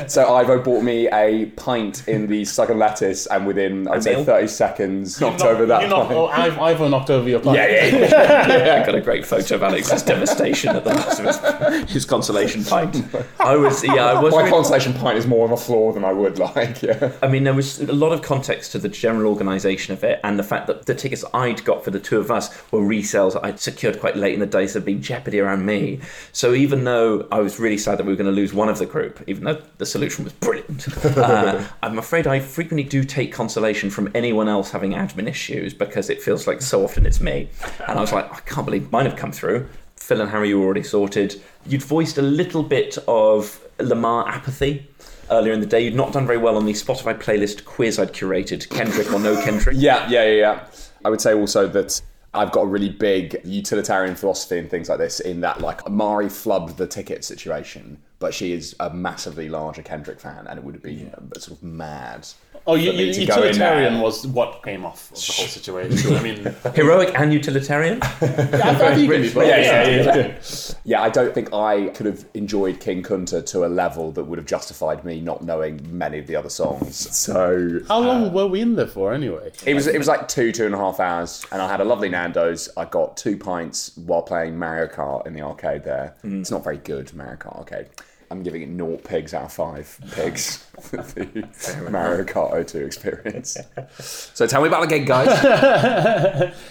[0.08, 4.48] So Ivo bought me a pint in the Southern Lettuce, and within I'd say thirty
[4.48, 6.58] seconds knocked over that You knocked, pint.
[6.58, 7.56] oh, Ivo knocked over your pint.
[7.56, 8.82] Yeah, yeah, yeah.
[8.82, 12.64] I got a great photo of Alex's devastation at the last of his, his consolation
[12.64, 13.04] pint.
[13.40, 14.32] I was, yeah, I was.
[14.32, 16.82] My really- consolation pint is more of a flaw than I would like.
[16.82, 17.12] Yeah.
[17.22, 20.38] I mean, there was a lot of context to the general organisation of it, and
[20.38, 23.60] the fact that the tickets I'd got for the two of us were resales I'd
[23.60, 26.00] secured quite late in the day, so there'd been jeopardy around me.
[26.32, 28.78] So even though I was really sad that we were going to lose one of
[28.78, 33.32] the group, even though the solution was brilliant, uh, I'm afraid I frequently do take
[33.32, 37.48] consolation from anyone else having admin issues because it feels like so often it's me.
[37.88, 39.68] And I was like, I can't believe mine have come through.
[40.04, 41.40] Phil and Harry were already sorted.
[41.64, 44.86] You'd voiced a little bit of Lamar apathy
[45.30, 45.80] earlier in the day.
[45.80, 49.34] You'd not done very well on the Spotify playlist quiz I'd curated, Kendrick or no
[49.44, 49.76] Kendrick.
[49.78, 50.66] yeah, yeah, yeah, yeah.
[51.06, 52.02] I would say also that
[52.34, 55.20] I've got a really big utilitarian philosophy and things like this.
[55.20, 60.20] In that, like Mari flubbed the ticket situation, but she is a massively larger Kendrick
[60.20, 62.26] fan, and it would have been uh, sort of mad.
[62.66, 66.16] Oh, you, you, to go in utilitarian was what came off of the whole situation.
[66.16, 67.98] I mean, Heroic and utilitarian?
[68.02, 69.46] I think you can be both.
[69.46, 70.40] Yeah, yeah, yeah, yeah.
[70.84, 74.38] Yeah, I don't think I could have enjoyed King Kunta to a level that would
[74.38, 77.14] have justified me not knowing many of the other songs.
[77.14, 79.52] So How long were we in there for anyway?
[79.66, 81.84] it was it was like two two and a half hours, and I had a
[81.84, 82.70] lovely Nando's.
[82.76, 85.84] I got two pints while playing Mario Kart in the arcade.
[85.84, 87.88] There, it's not very good Mario Kart arcade.
[88.30, 93.56] I'm giving it naught pigs out of five pigs for the Mario Kart O2 experience.
[93.98, 96.54] So tell me about the gig, guys.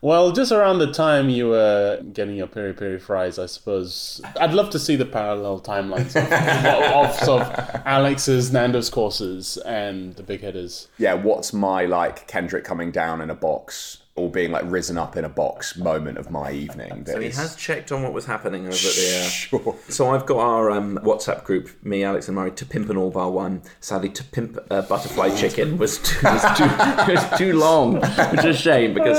[0.00, 4.54] Well, just around the time you were getting your peri peri fries, I suppose I'd
[4.54, 10.14] love to see the parallel timelines of, of, of sort of Alex's Nando's courses and
[10.14, 10.86] the big hitters.
[10.98, 15.16] yeah, what's my like Kendrick coming down in a box or being like risen up
[15.16, 17.04] in a box moment of my evening?
[17.06, 19.24] So he is- has checked on what was happening over there.
[19.24, 19.76] Uh, Sure.
[19.88, 23.10] So I've got our um, WhatsApp group, me, Alex, and Murray, to pimp and all
[23.10, 23.62] bar one.
[23.80, 28.44] Sadly, to pimp uh, butterfly chicken was too, was too, was too long, which is
[28.44, 29.18] a shame because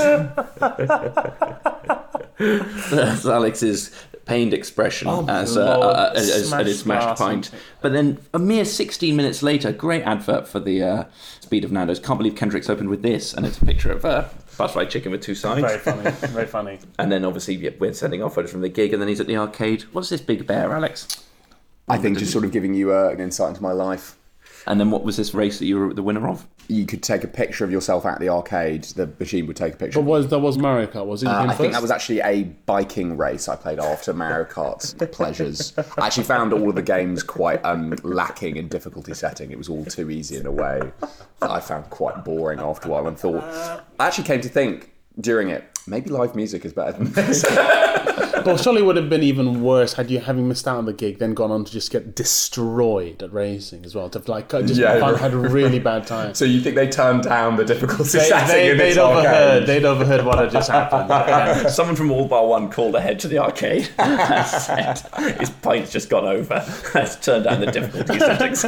[2.38, 3.90] that's Alex's
[4.24, 7.50] pained expression Oh, as, uh, uh, as, as, Smashed at his smashed glass pint.
[7.80, 11.04] But then a mere 16 minutes later, great advert for the uh,
[11.40, 11.98] speed of Nando's.
[11.98, 14.04] Can't believe Kendrick's opened with this, and it's a picture of
[14.60, 15.60] uh, butterfly chicken with two sides.
[15.60, 16.10] Very funny.
[16.10, 16.78] Very funny.
[16.98, 19.36] And then obviously we're sending off footage from the gig, and then he's at the
[19.36, 19.82] arcade.
[19.92, 21.24] What's this big bear, Alex?
[21.88, 24.16] I think just sort of giving you uh, an insight into my life.
[24.66, 26.46] And then what was this race that you were the winner of?
[26.68, 28.84] You could take a picture of yourself at the arcade.
[28.84, 29.98] The machine would take a picture.
[29.98, 31.06] But was that was Mario Kart?
[31.06, 31.26] Was it?
[31.26, 34.94] Uh, him I think that was actually a biking race I played after Mario Kart's
[35.12, 35.72] pleasures.
[35.98, 39.50] I actually found all of the games quite um, lacking in difficulty setting.
[39.50, 40.80] It was all too easy in a way
[41.40, 43.42] that I found quite boring after a while and thought,
[43.98, 47.44] I actually came to think during it, maybe live music is better than this.
[48.44, 50.92] But surely it would have been even worse had you, having missed out on the
[50.92, 54.08] gig, then gone on to just get destroyed at racing as well.
[54.10, 55.16] To like uh, just Yeah, right.
[55.16, 56.34] had a really bad time.
[56.40, 59.26] so you think they turned down the difficulty They, setting they, in they'd this overheard.
[59.26, 59.66] arcade?
[59.68, 61.70] They'd overheard what had just happened.
[61.70, 64.98] Someone from All Bar One called ahead to the arcade and said
[65.38, 66.64] his pint's just gone over.
[66.94, 68.62] Let's turn down the difficulty settings.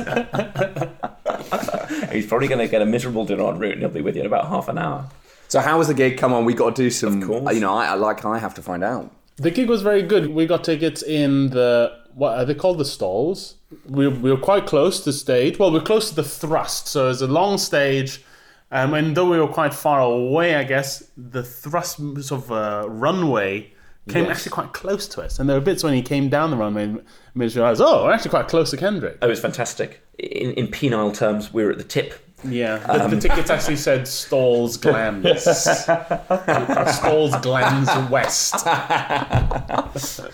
[2.12, 4.20] He's probably going to get a miserable dinner en route, and he'll be with you
[4.22, 5.08] in about half an hour.
[5.48, 6.16] So how was the gig?
[6.18, 7.22] Come on, we got to do some.
[7.22, 7.54] Of course.
[7.54, 9.10] You know, I I- like I have to find out.
[9.36, 10.28] The gig was very good.
[10.28, 12.78] We got tickets in the what are they called?
[12.78, 13.56] The stalls.
[13.88, 15.58] We, we were quite close to the stage.
[15.58, 16.88] Well, we are close to the thrust.
[16.88, 18.22] So it's a long stage.
[18.70, 22.88] Um, and though we were quite far away, I guess the thrust sort of uh,
[22.88, 23.72] runway
[24.08, 24.36] came Yes.
[24.38, 25.38] actually quite close to us.
[25.38, 27.02] And there were bits when he came down the runway and
[27.34, 29.18] made us realize, oh, we're actually quite close to Kendrick.
[29.22, 30.02] Oh, it was fantastic.
[30.18, 32.14] In, in penile terms, we were at the tip.
[32.44, 35.42] Yeah, the, the tickets actually said Stalls Glands.
[35.44, 38.54] Stalls Glands West.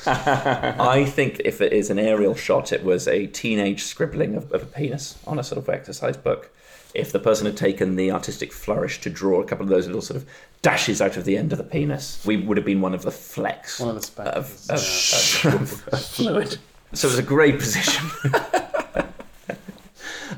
[0.07, 4.63] I think if it is an aerial shot, it was a teenage scribbling of, of
[4.63, 6.51] a penis on a sort of exercise book.
[6.95, 10.01] If the person had taken the artistic flourish to draw a couple of those little
[10.01, 10.27] sort of
[10.63, 13.11] dashes out of the end of the penis, we would have been one of the
[13.11, 15.45] flecks One of the of, speckles.
[15.45, 16.59] of, of, of fluid.
[16.95, 18.07] So it was a great position.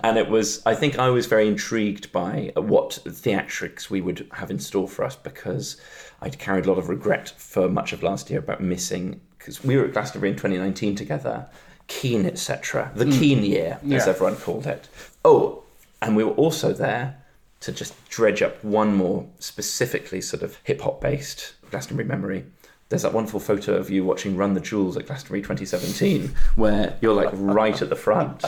[0.03, 4.51] and it was, I think I was very intrigued by what theatrics we would have
[4.51, 5.81] in store for us because
[6.21, 9.77] I'd carried a lot of regret for much of last year about missing, because we
[9.77, 11.47] were at Glastonbury in 2019 together,
[11.87, 12.93] Keane, etc.
[12.95, 13.19] The mm.
[13.19, 14.07] Keane year, as Yeah.
[14.07, 14.89] everyone called it.
[15.25, 15.65] Oh,
[16.03, 17.17] and we were also there
[17.61, 22.45] to just dredge up one more specifically sort of hip hop based Glastonbury memory.
[22.89, 27.15] There's that wonderful photo of you watching Run the Jewels at Glastonbury 2017, where you're
[27.15, 28.45] like right at the front,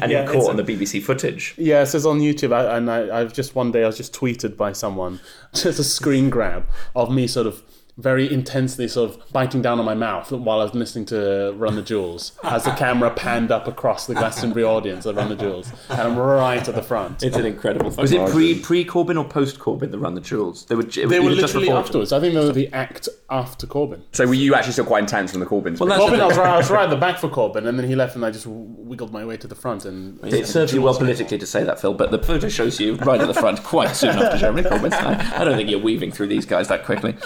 [0.00, 1.54] and Yeah, you're caught on the BBC footage.
[1.56, 4.14] Yeah, it says on YouTube, I, and I, I've just one day I was just
[4.14, 5.20] tweeted by someone,
[5.54, 7.62] just a screen grab of me sort of
[7.98, 11.76] very intensely sort of biting down on my mouth while I was listening to Run
[11.76, 15.70] the Jewels as the camera panned up across the Glastonbury audience of Run the Jewels,
[15.90, 17.22] and I'm right at the front.
[17.22, 18.02] It's an incredible photo.
[18.02, 19.90] Was it pre pre Corbyn or post Corbyn?
[19.90, 20.64] The Run the Jewels.
[20.66, 20.82] They were.
[20.82, 22.12] It, They were was just literally afterwards.
[22.12, 24.00] I think they were the act after Corbyn.
[24.12, 25.78] So were you actually still quite intense from the Corbyns?
[25.80, 27.78] Well, that's Corbyn, I was, right, I was right at the back for Corbyn, and
[27.78, 29.84] then he left, and I just wiggled my way to the front.
[29.84, 32.94] And It serves you well politically to say that, Phil, but the photo shows you
[32.96, 35.18] right at the front quite soon after Jeremy Corbyn's time.
[35.34, 37.16] I don't think you're weaving through these guys that quickly.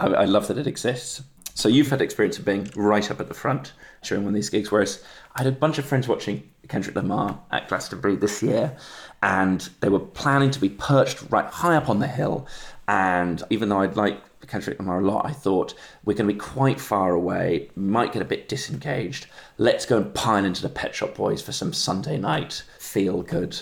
[0.00, 1.22] I, I love that it exists.
[1.54, 4.48] So you've had experience of being right up at the front during one of these
[4.48, 5.04] gigs, whereas
[5.36, 8.76] I had a bunch of friends watching Kendrick Lamar at Glastonbury this year,
[9.22, 12.46] and they were planning to be perched right high up on the hill.
[12.88, 16.40] And even though I'd like Kendrick Lamar a lot, I thought we're going to be
[16.40, 19.26] quite far away, might get a bit disengaged.
[19.58, 23.60] Let's go and pile into the Pet Shop Boys for some Sunday night feel good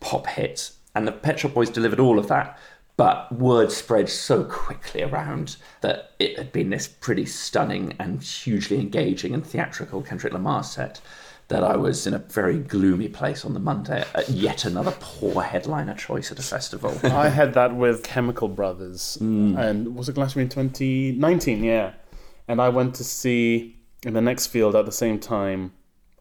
[0.00, 0.76] pop hits.
[0.94, 2.58] And the Pet Shop Boys delivered all of that.
[2.96, 8.78] But word spread so quickly around that it had been this pretty stunning and hugely
[8.78, 11.00] engaging and theatrical Kendrick Lamar set
[11.48, 15.42] that I was in a very gloomy place on the Monday at yet another poor
[15.42, 16.98] headliner choice at a festival.
[17.02, 19.58] I had that with Chemical Brothers, mm.
[19.58, 21.64] and was it Glastonbury in 2019?
[21.64, 21.92] Yeah,
[22.48, 25.72] and I went to see in the next field at the same time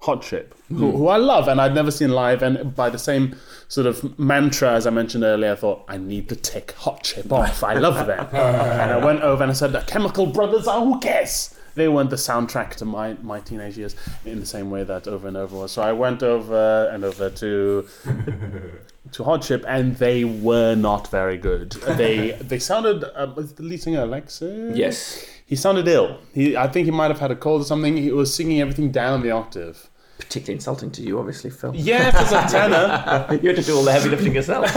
[0.02, 2.42] Hot Chip, who, who I love, and I'd never seen live.
[2.42, 3.36] And by the same
[3.68, 7.32] sort of mantra as I mentioned earlier, I thought I need to tick Hot Chip
[7.32, 7.64] off.
[7.64, 11.00] I love them, and I went over and I said, "The Chemical Brothers, oh, who
[11.00, 15.08] cares?" They weren't the soundtrack to my, my teenage years in the same way that
[15.08, 15.72] Over and Over was.
[15.72, 17.88] So I went over and over to
[19.12, 21.72] to Hot Chip, and they were not very good.
[21.74, 23.04] They they sounded.
[23.16, 24.76] Uh, was the lead singer Alexis?
[24.76, 25.26] Yes.
[25.46, 26.20] he sounded ill.
[26.34, 27.96] He I think he might have had a cold or something.
[27.98, 29.90] He was singing everything down the octave.
[30.22, 31.76] Particularly insulting to you, obviously, Phil.
[31.76, 32.10] Yeah,
[32.46, 33.40] a tenor.
[33.42, 34.74] you had to do all the heavy lifting yourself.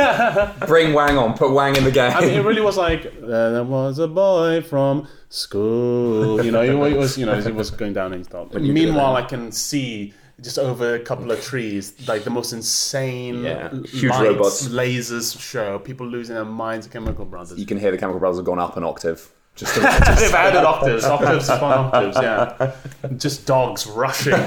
[0.66, 2.12] Bring Wang on, put Wang in the game.
[2.12, 6.44] I mean, it really was like "Uh, there was a boy from school.
[6.44, 8.52] You know, he was you know he was going down and thought.
[8.54, 9.16] Meanwhile.
[9.16, 10.12] I can see.
[10.40, 14.68] Just over a couple of trees, like the most insane Yeah, huge lights, robots.
[14.68, 16.88] lasers show, people losing their minds.
[16.88, 17.56] Chemical Brothers.
[17.56, 19.30] you can hear the Chemical Brothers have gone up an octave.
[19.54, 22.74] Just, They've added octaves, octaves upon octaves, yeah.
[23.16, 24.32] Just dogs rushing,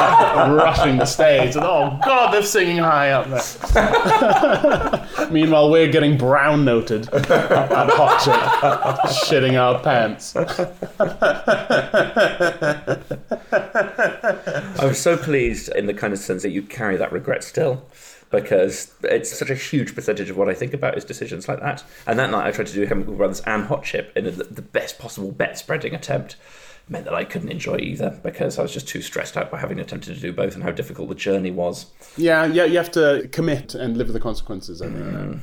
[0.00, 5.08] rushing the stage, and oh god, they're singing high up there.
[5.30, 8.34] Meanwhile, we're getting brown noted at Hot Chip,
[9.28, 10.34] shitting our pants.
[14.80, 17.84] I was so pleased in the kind of sense that you carry that regret still.
[18.30, 21.82] Because it's such a huge percentage of what I think about is decisions like that.
[22.06, 25.00] And that night I tried to do Chemical Brothers and Hot Chip in the best
[25.00, 26.36] possible bet spreading attempt.
[26.90, 29.78] Meant that I couldn't enjoy either because I was just too stressed out by having
[29.78, 31.86] attempted to do both and how difficult the journey was.
[32.16, 34.82] Yeah, yeah, you have to commit and live with the consequences.
[34.82, 34.98] I think.
[34.98, 35.40] Mm.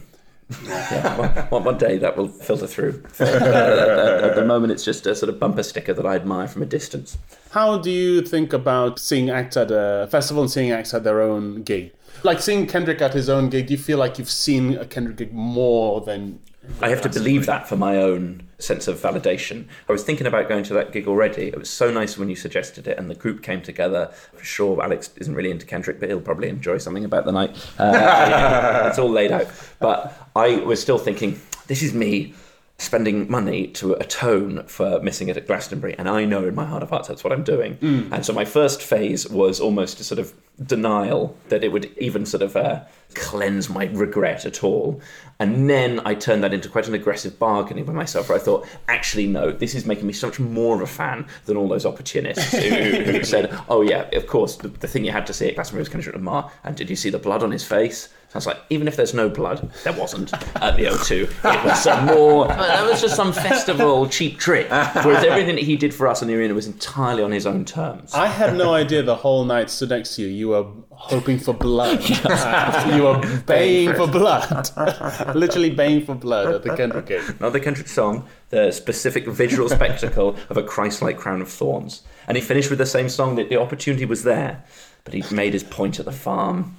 [0.66, 3.02] yeah, one, one, one day that will filter through.
[3.18, 6.50] Uh, at, at the moment, it's just a sort of bumper sticker that I admire
[6.50, 7.18] from a distance.
[7.52, 11.22] How do you think about seeing acts at a festival and seeing acts at their
[11.22, 11.94] own gig?
[12.24, 15.18] Like seeing Kendrick at his own gig, do you feel like you've seen a Kendrick
[15.18, 16.40] gig more than?
[16.82, 19.68] I have to believe that for my own sense of validation.
[19.88, 21.48] I was thinking about going to that gig already.
[21.48, 24.12] It was so nice when you suggested it, and the group came together.
[24.34, 27.56] For sure, Alex isn't really into Kendrick, but he'll probably enjoy something about the night.
[27.78, 29.48] Uh, it's all laid out.
[29.80, 32.34] But I was still thinking, this is me
[32.80, 36.84] spending money to atone for missing it at Glastonbury, and I know in my heart
[36.84, 37.76] of hearts that's what I'm doing.
[37.78, 38.12] Mm.
[38.12, 42.26] And so my first phase was almost a sort of denial that it would even
[42.26, 42.84] sort of uh,
[43.16, 45.02] cleanse my regret at all.
[45.40, 48.68] And then I turned that into quite an aggressive bargaining with myself, where I thought,
[48.88, 51.86] actually, no, this is making me so much more of a fan than all those
[51.86, 55.48] opportunists who, who said, oh, yeah, of course, the, the thing you had to see
[55.48, 58.10] at Glastonbury was Kendrick Lamar, and did you see the blood on his face?
[58.30, 61.24] So I was like, even if there's no blood, there wasn't at the O2.
[61.24, 62.48] It was some more.
[62.68, 64.70] That was just some festival cheap trick.
[64.70, 67.64] Whereas everything that he did for us in the arena was entirely on his own
[67.64, 68.14] terms.
[68.14, 70.28] I had no idea the whole night stood next to you.
[70.28, 70.66] You were
[70.98, 72.00] hoping for blood.
[72.96, 74.70] you were baying for blood.
[75.36, 77.40] Literally baying for blood at the Kendrick gig.
[77.40, 82.02] Not the Kendrick song, the specific visual spectacle of a Christ-like crown of thorns.
[82.28, 84.64] And he finished with the same song that the opportunity was there.
[85.04, 86.76] But he made his point at the farm.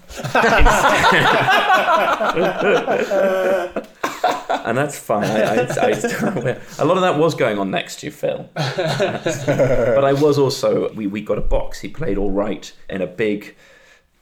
[4.66, 5.24] and that's fine.
[5.24, 8.50] I, I, I, a lot of that was going on next to Phil.
[8.54, 11.80] but I was also, we, we got a box.
[11.80, 13.56] He played all right in a big,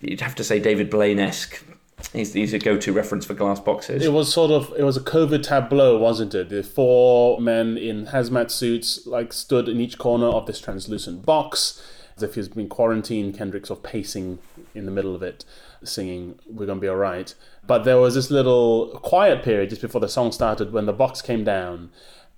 [0.00, 1.64] you'd have to say David Blaine esque.
[2.12, 4.04] He's, he's a go to reference for glass boxes.
[4.04, 6.50] It was sort of, it was a COVID tableau, wasn't it?
[6.50, 11.82] The four men in hazmat suits like stood in each corner of this translucent box
[12.16, 13.36] as if he's been quarantined.
[13.36, 14.38] Kendrick's sort of pacing
[14.74, 15.44] in the middle of it,
[15.84, 17.34] singing "We're Gonna Be Alright."
[17.66, 21.20] But there was this little quiet period just before the song started when the box
[21.20, 21.90] came down,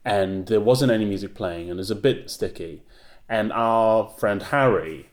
[0.04, 2.82] and there wasn't any music playing, and it was a bit sticky.
[3.28, 5.10] And our friend Harry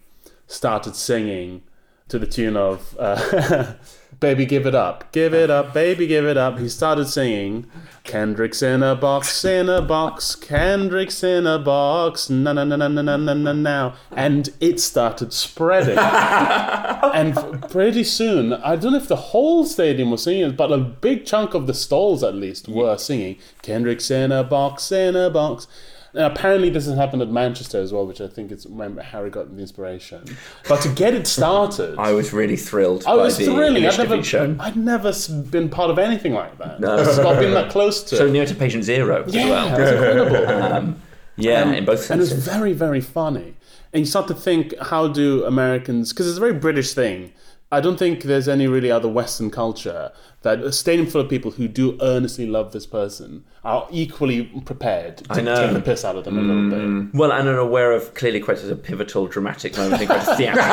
[0.48, 1.64] started singing
[2.08, 3.74] to the tune of uh,
[4.20, 5.12] Baby Give It Up.
[5.12, 6.60] Give it up, baby, give it up.
[6.60, 7.66] He started singing
[8.04, 12.88] Kendrick's in a box, in a box, Kendrick's in a box, na na na na
[12.88, 13.96] na na na now.
[14.12, 15.98] And it started spreading.
[16.00, 17.36] and
[17.70, 21.54] pretty soon, I don't know if the whole stadium was singing but a big chunk
[21.54, 25.68] of the stalls at least were singing Kendrick's in a box, in a box.
[26.16, 29.30] And apparently, this has happened at Manchester as well, which I think is when Harry
[29.30, 30.24] got the inspiration.
[30.68, 33.04] But to get it started, I was really thrilled.
[33.06, 33.86] I was by the thrilling.
[33.86, 34.60] I'd never, shown.
[34.62, 35.12] I'd never
[35.52, 36.80] been part of anything like that.
[36.80, 36.96] No.
[36.98, 38.16] I've not been that close to.
[38.16, 39.68] So near to patient zero Yeah, as well.
[39.82, 40.64] it's incredible.
[40.74, 41.02] Um,
[41.36, 42.32] yeah, Um, in both senses.
[42.32, 43.56] and it's very, very funny.
[43.92, 46.14] And you start to think, how do Americans?
[46.14, 47.34] Because it's a very British thing.
[47.72, 50.12] I don't think there's any really other Western culture
[50.46, 55.18] that a stadium full of people who do earnestly love this person are equally prepared
[55.18, 55.56] to I know.
[55.56, 57.16] take the piss out of them a little bit.
[57.16, 60.36] Well, and are aware of clearly quite as a pivotal, dramatic moment in quite a
[60.36, 60.70] theatrical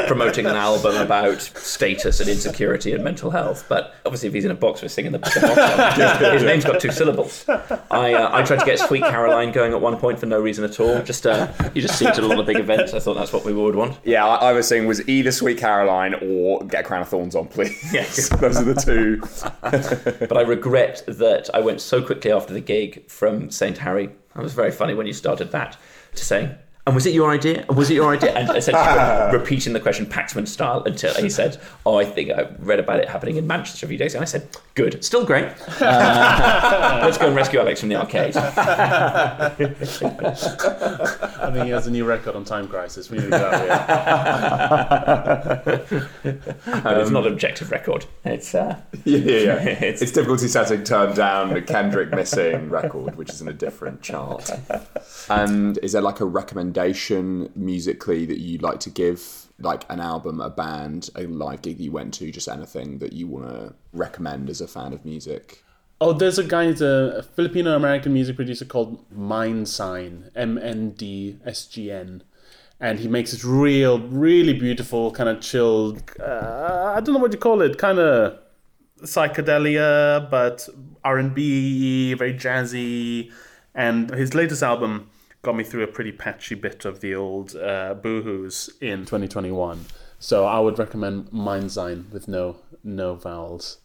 [0.00, 3.66] show, promoting an album about status and insecurity and mental health.
[3.68, 6.32] But obviously, if he's in a box, we're singing the, the box song.
[6.32, 7.44] His name's got two syllables.
[7.90, 10.64] I, uh, I tried to get Sweet Caroline going at one point for no reason
[10.64, 11.02] at all.
[11.02, 12.94] Just uh, you just see it at a lot of big events.
[12.94, 13.98] I thought that's what we would want.
[14.04, 17.36] Yeah, I, I was saying was either Sweet Caroline or Get a Crown of Thorns
[17.36, 17.92] on, please.
[17.92, 18.85] Yes, those are the two.
[19.62, 23.78] but I regret that I went so quickly after the gig from St.
[23.78, 24.10] Harry.
[24.34, 25.76] That was very funny when you started that
[26.14, 26.54] to saying,
[26.86, 27.64] and was it your idea?
[27.68, 28.32] Was it your idea?
[28.32, 32.46] And essentially re- repeating the question Paxman style until he said, Oh, I think I
[32.60, 34.18] read about it happening in Manchester a few days ago.
[34.18, 35.48] And I said, Good, still great.
[35.80, 38.36] Uh, let's go and rescue Alex from the arcade.
[38.36, 39.50] I
[41.52, 43.10] think he has a new record on Time Crisis.
[43.10, 43.50] We need to go.
[43.50, 43.82] Yeah.
[46.82, 48.06] but it's not an objective record.
[48.24, 49.54] It's uh, Yeah, yeah, yeah.
[49.86, 54.02] It's- It's, difficulty setting turned down the Kendrick missing record, which is in a different
[54.02, 54.50] chart.
[55.28, 56.75] And is there like a recommendation
[57.54, 59.46] musically that you'd like to give?
[59.58, 63.14] Like an album, a band, a live gig that you went to, just anything that
[63.14, 65.64] you want to recommend as a fan of music?
[65.98, 71.38] Oh, there's a guy, he's a Filipino American music producer called Mndsgn, M N D
[71.46, 72.22] S G N.
[72.78, 77.32] And he makes this real, really beautiful, kind of chilled, uh, I don't know what
[77.32, 78.38] you call it, kind of
[79.02, 80.68] psychedelia, but
[81.02, 83.32] R&B, very jazzy.
[83.74, 85.08] And his latest album
[85.46, 89.86] got me through a pretty patchy bit of the old uh, boohoos in 2021.
[90.18, 93.78] So I would recommend Mndsgn with no no vowels.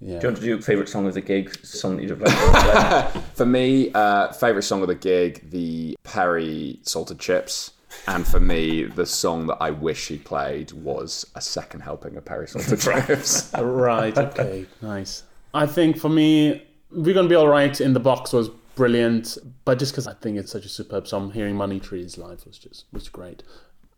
[0.00, 0.18] Yeah.
[0.18, 1.54] Do you want to do favourite song of the gig?
[1.64, 3.16] Song that you'd have liked?
[3.36, 7.72] For me, uh, favourite song of the gig, the Peri Salted Chips.
[8.06, 12.24] And for me, the song that I wish he played was a second helping of
[12.24, 13.50] Peri Salted Chips.
[13.58, 15.22] right, okay, nice.
[15.54, 19.90] I think for me, We're Gonna Be Alright in the box was brilliant, but just
[19.90, 23.08] because I think it's such a superb song, hearing Money Trees live was just was
[23.08, 23.42] great.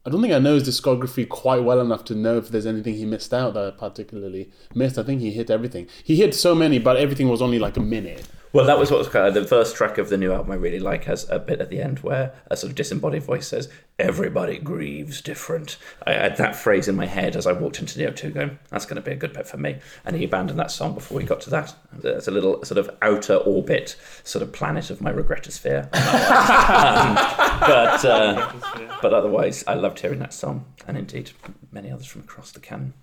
[0.07, 2.95] I don't think I know his discography quite well enough to know if there's anything
[2.95, 4.97] he missed out that I particularly missed.
[4.97, 5.87] I think he hit everything.
[6.03, 8.27] He hit so many, but everything was only like a minute.
[8.53, 10.57] Well, that was what was kind of the first track of the new album I
[10.57, 13.69] really like has a bit at the end where a sort of disembodied voice says,
[13.97, 15.77] Everybody grieves different.
[16.05, 18.87] I had that phrase in my head as I walked into the O2 going, That's
[18.87, 19.79] going to be a good bit for me.
[20.05, 21.75] And he abandoned that song before we got to that.
[22.03, 25.85] It's a little sort of outer orbit, sort of planet of my regretosphere.
[25.95, 27.15] um,
[27.61, 28.53] but, uh,
[29.01, 31.31] but otherwise, I loved hearing that song, and indeed
[31.71, 32.95] many others from across the canon.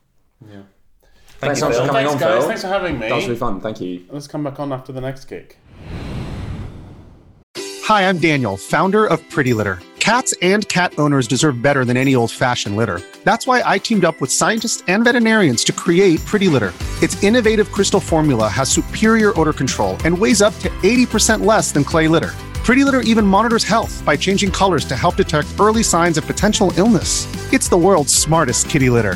[0.46, 0.64] Yeah.
[1.40, 1.86] Thanks you, so much Phil.
[1.86, 2.40] for coming Thanks, on, guys.
[2.40, 2.48] Phil.
[2.48, 3.10] Thanks for having me.
[3.10, 3.62] That was really fun.
[3.62, 4.06] Thank you.
[4.10, 5.56] Let's come back on after the next gig.
[7.84, 9.80] Hi, I'm Daniel, founder of Pretty Litter.
[10.00, 13.02] Cats and cat owners deserve better than any old fashioned litter.
[13.24, 16.74] That's why I teamed up with scientists and veterinarians to create Pretty Litter.
[17.02, 21.84] Its innovative crystal formula has superior odor control and weighs up to 80% less than
[21.84, 22.32] clay litter.
[22.64, 26.74] Pretty Litter even monitors health by changing colors to help detect early signs of potential
[26.78, 27.26] illness.
[27.54, 29.16] It's the world's smartest kitty litter.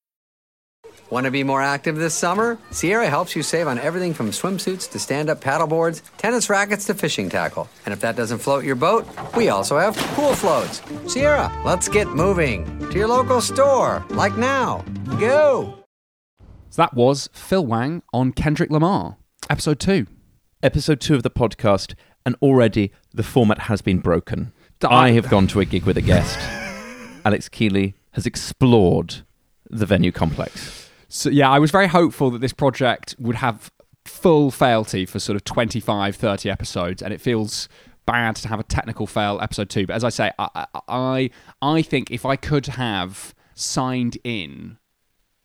[1.11, 2.57] Want to be more active this summer?
[2.71, 6.93] Sierra helps you save on everything from swimsuits to stand up paddleboards, tennis rackets to
[6.93, 7.69] fishing tackle.
[7.85, 9.05] And if that doesn't float your boat,
[9.35, 10.81] we also have pool floats.
[11.11, 14.85] Sierra, let's get moving to your local store, like now.
[15.19, 15.83] Go!
[16.69, 19.17] So that was Phil Wang on Kendrick Lamar,
[19.49, 20.07] episode two.
[20.63, 21.93] Episode two of the podcast,
[22.25, 24.53] and already the format has been broken.
[24.81, 26.39] I- I have gone to a gig with a guest.
[27.25, 29.25] Alex Kealy has explored
[29.69, 30.80] the venue complex.
[31.11, 33.69] So yeah, I was very hopeful that this project would have
[34.05, 37.67] full fealty for sort of 25, 30 episodes, and it feels
[38.05, 39.85] bad to have a technical fail episode two.
[39.85, 41.29] But as I say, I I,
[41.61, 44.77] I think if I could have signed in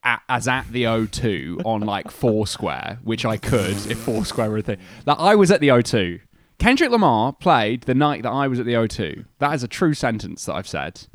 [0.05, 4.63] at, as at the O2 on like Foursquare, which I could if Foursquare were a
[4.63, 6.21] thing, that I was at the O2.
[6.61, 9.27] Kendrick Lamar played the night that I was at the O2.
[9.41, 11.09] That is a true sentence that I've said.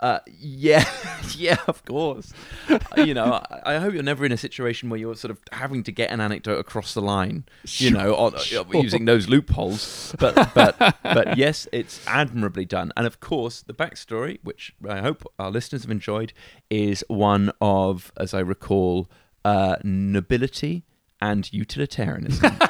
[0.00, 0.84] Uh, yeah,
[1.36, 2.32] yeah, of course.
[2.70, 5.40] Uh, you know, I, I hope you're never in a situation where you're sort of
[5.52, 7.44] having to get an anecdote across the line.
[7.64, 8.64] You know, on, uh, Sure.
[8.74, 10.14] using those loopholes.
[10.20, 12.92] But but but yes, it's admirably done.
[12.96, 16.32] And of course, the backstory, which I hope our listeners have enjoyed,
[16.70, 19.10] is one of, as I recall,
[19.44, 20.84] uh, nobility
[21.20, 22.52] and utilitarianism.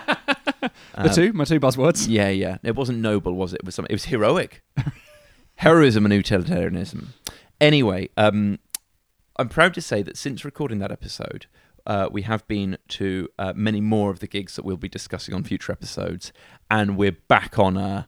[1.00, 2.06] The two, my two buzzwords.
[2.08, 2.58] Yeah, yeah.
[2.64, 3.60] It wasn't noble, was it?
[3.60, 3.90] It was something.
[3.92, 4.62] It was heroic.
[5.58, 7.14] Heroism and utilitarianism.
[7.60, 8.60] Anyway, um,
[9.36, 11.46] I'm proud to say that since recording that episode,
[11.84, 15.34] uh, we have been to uh, many more of the gigs that we'll be discussing
[15.34, 16.32] on future episodes,
[16.70, 18.04] and we're back on uh,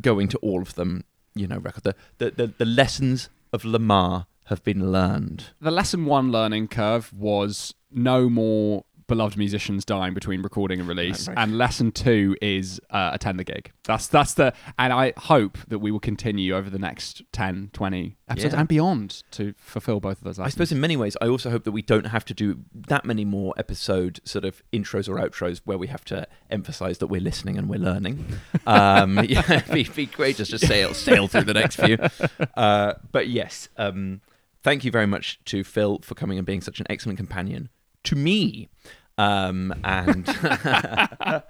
[0.00, 1.02] going to all of them.
[1.34, 5.46] You know, record the the, the, the lessons of Lamar have been learned.
[5.60, 11.26] the lesson one learning curve was no more beloved musicians dying between recording and release
[11.28, 15.58] Right, and lesson two is uh, attend the gig that's that's the and i hope
[15.68, 18.60] that we will continue over the next 10 20 episodes Yeah.
[18.60, 21.64] and beyond to fulfill both of those I suppose in many ways, I also hope
[21.64, 25.60] that we don't have to do that many more episode sort of intros or outros
[25.64, 28.24] where we have to emphasize that we're listening and we're learning.
[28.66, 31.96] Um, yeah, it'd be, be great just to sail sail through the next few.
[32.56, 34.20] Uh, but yes, um,
[34.62, 37.70] thank you very much to Phil for coming and being such an excellent companion
[38.04, 38.68] to me.
[39.16, 40.28] Um, and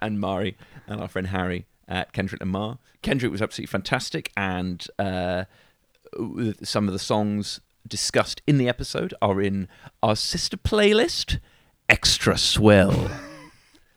[0.00, 0.56] and Mari
[0.88, 2.78] and our friend Harry at Kendrick Lamar.
[3.02, 5.44] Kendrick was absolutely fantastic, and uh,
[6.62, 9.68] some of the songs discussed in the episode are in
[10.02, 11.38] our sister playlist,
[11.88, 13.10] Extra Swill.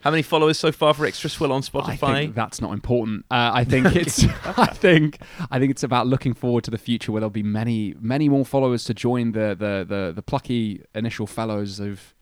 [0.02, 2.04] How many followers so far for Extra Swill on Spotify?
[2.04, 3.26] I think that's not important.
[3.30, 4.24] Uh, I think it's.
[4.46, 5.20] I think.
[5.52, 8.46] I think it's about looking forward to the future where there'll be many, many more
[8.46, 12.16] followers to join the the the, the plucky initial fellows who've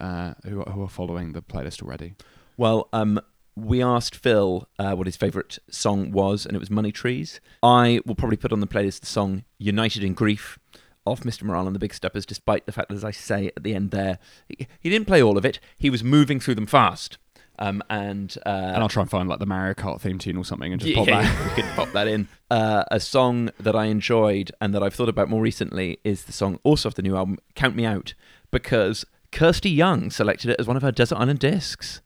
[0.00, 2.14] uh, who, who are following the playlist already.
[2.56, 3.20] Well, um,
[3.54, 7.40] we asked Phil uh, what his favourite song was, and it was Money Trees.
[7.62, 10.58] I will probably put on the playlist the song United in Grief
[11.06, 11.42] of Mr.
[11.44, 13.90] Morale and the Big Steppers, despite the fact that, as I say at the end
[13.90, 15.60] there, he, he didn't play all of it.
[15.78, 17.18] He was moving through them fast.
[17.58, 20.46] Um, and uh, and I'll try and find like the Mario Kart theme tune or
[20.46, 21.44] something and just yeah, pop that.
[21.56, 22.26] we could pop that in.
[22.50, 26.32] Uh, a song that I enjoyed and that I've thought about more recently is the
[26.32, 28.14] song also off the new album, "Count Me Out,"
[28.50, 32.00] because Kirsty Young selected it as one of her Desert Island discs.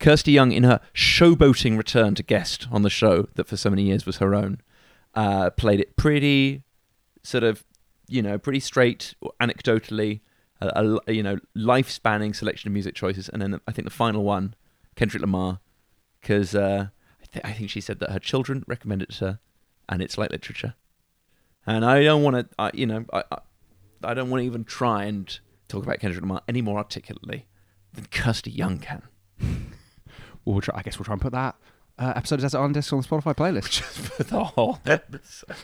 [0.00, 3.84] Kirsty Young, in her showboating return to guest on the show that for so many
[3.84, 4.60] years was her own,
[5.14, 6.62] uh, played it pretty
[7.22, 7.64] sort of,
[8.08, 10.20] you know, pretty straight, anecdotally,
[10.60, 14.24] a, a you know, life-spanning selection of music choices, and then I think the final
[14.24, 14.54] one
[14.96, 15.60] Kendrick Lamar,
[16.20, 16.88] because uh,
[17.22, 19.38] I, th- I, think she said that her children recommend it to her,
[19.88, 20.74] and it's like literature.
[21.66, 23.38] And I don't want to, you know, I, I,
[24.02, 25.38] I don't want to even try and
[25.68, 27.46] talk about Kendrick Lamar any more articulately
[27.92, 29.02] than Kirsty Young can.
[30.44, 31.56] we'll try, I guess we'll try and put that
[31.98, 33.70] uh, episode of Desert Island Discs on the Spotify playlist.
[33.70, 35.56] Just for the whole episode.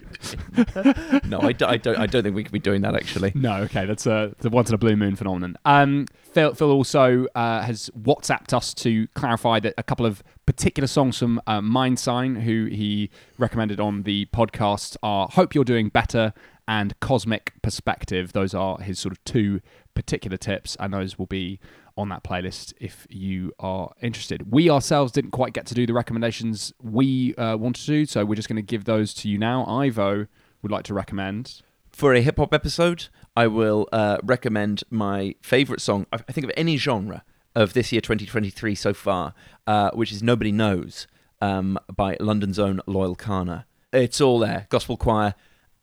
[1.28, 1.98] no, I, d- I, don't.
[1.98, 3.32] I don't think we could be doing that actually.
[3.34, 5.56] No, okay, that's a the once in a blue moon phenomenon.
[5.64, 10.86] Um, Phil, Phil also uh, has WhatsApped us to clarify that a couple of particular
[10.86, 16.32] songs from uh, Mndsgn, who he recommended on the podcast, are "Hope You're Doing Better"
[16.66, 19.60] and "Cosmic Perspective." Those are his sort of two
[19.94, 21.58] particular tips, and those will be
[21.96, 24.50] on that playlist if you are interested.
[24.50, 28.24] We ourselves didn't quite get to do the recommendations we uh, wanted to do, so
[28.24, 29.64] we're just going to give those to you now.
[29.66, 30.26] Ivo
[30.62, 31.62] would like to recommend.
[31.90, 36.52] For a hip hop episode, I will uh, recommend my favourite song, I think of
[36.56, 37.22] any genre
[37.54, 39.34] of this year 2023 so far,
[39.66, 41.06] uh, which is Nobody Knows
[41.40, 43.64] um, by London's own Loyle Carner.
[43.92, 45.34] It's all there gospel choir,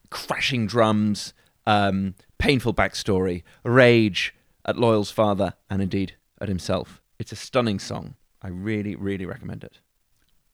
[0.10, 1.34] crashing drums,
[1.66, 4.34] um, painful backstory, rage,
[4.66, 7.00] at Loyle's father and indeed at himself.
[7.20, 8.16] It's a stunning song.
[8.42, 9.80] I really, really recommend it.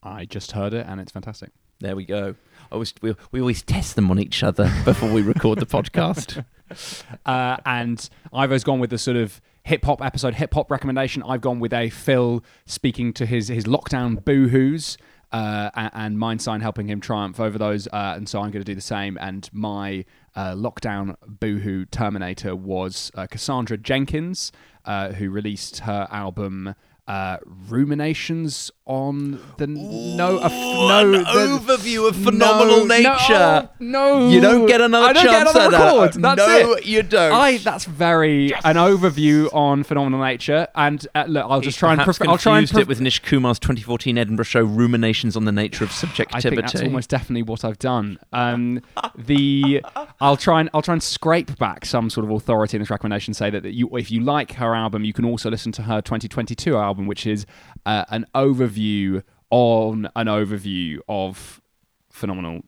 [0.03, 1.51] I just heard it and it's fantastic.
[1.79, 2.35] There we go.
[2.73, 6.43] Always, we, we always test them on each other before we record the podcast.
[7.25, 11.23] Uh, and Ivo's gone with the sort of hip hop episode, hip hop recommendation.
[11.23, 14.97] I've gone with a Phil speaking to his his lockdown boohoos.
[15.31, 18.69] Uh, and, and Mndsgn helping him triumph over those, uh, and so I'm going to
[18.69, 19.17] do the same.
[19.21, 20.03] And my
[20.37, 24.51] uh, lockdown boohoo Terminator was uh, Cassandra Jenkins,
[24.85, 26.75] uh, who released her album
[27.07, 27.37] uh,
[27.67, 33.69] ruminations on the Ooh, no a, no the, overview of phenomenal no, nature.
[33.79, 36.13] No, no, you don't get another I don't chance get another at record.
[36.13, 36.35] that.
[36.35, 36.85] That's no, it.
[36.85, 37.33] you don't.
[37.33, 38.61] I that's very yes.
[38.63, 40.67] an overview on phenomenal nature.
[40.75, 43.21] And uh, look, I'll just try and pref- I'll try and pref- it with Nish
[43.21, 46.47] Kumar's 2014 Edinburgh show Ruminations on the Nature of Subjectivity.
[46.47, 48.19] I think that's almost definitely what I've done.
[48.31, 48.81] Um,
[49.15, 49.83] the
[50.21, 53.33] I'll try and I'll try and scrape back some sort of authority in this recommendation.
[53.33, 56.01] Say that, that you if you like her album, you can also listen to her
[56.01, 57.45] 2022 album, which is
[57.85, 61.61] uh, an overview on an overview of
[62.09, 62.61] phenomenal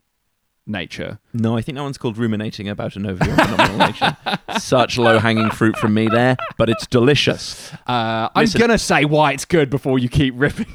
[0.68, 1.20] nature.
[1.34, 4.18] No, I think that one's called ruminating about an overview of phenomenal nature.
[4.60, 7.74] Such low hanging fruit from me there, but it's delicious.
[7.88, 10.68] Uh, I'm going to say why it's good before you keep ripping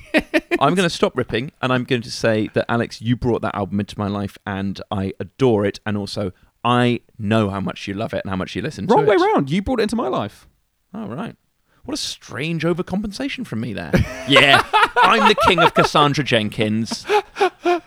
[0.60, 3.54] I'm going to stop ripping and I'm going to say that, Alex, you brought that
[3.54, 5.80] album into my life and I adore it.
[5.84, 6.32] And also,
[6.64, 9.14] I know how much you love it and how much you listen Wrong to it.
[9.14, 9.50] Wrong way round.
[9.50, 10.48] You brought it into my life.
[10.92, 11.36] Oh, right.
[11.84, 13.90] What a strange overcompensation from me there.
[14.28, 14.62] yeah,
[14.96, 17.04] I'm the king of Cassandra Jenkins.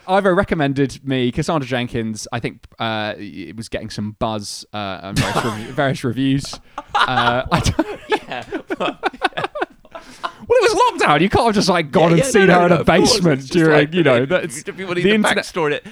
[0.07, 2.27] Ivo recommended me Cassandra Jenkins.
[2.31, 6.59] I think uh, it was getting some buzz uh, and various, rev- various reviews.
[6.93, 7.43] Uh,
[8.09, 8.43] yeah.
[8.79, 8.99] Well,
[9.35, 9.45] yeah.
[10.47, 11.19] Well, it was lockdown.
[11.21, 12.77] You can't have just like gone Yeah, and yeah, seen no, her no, in no,
[12.79, 15.45] a basement during, like, you know, that's if people need the the internet-.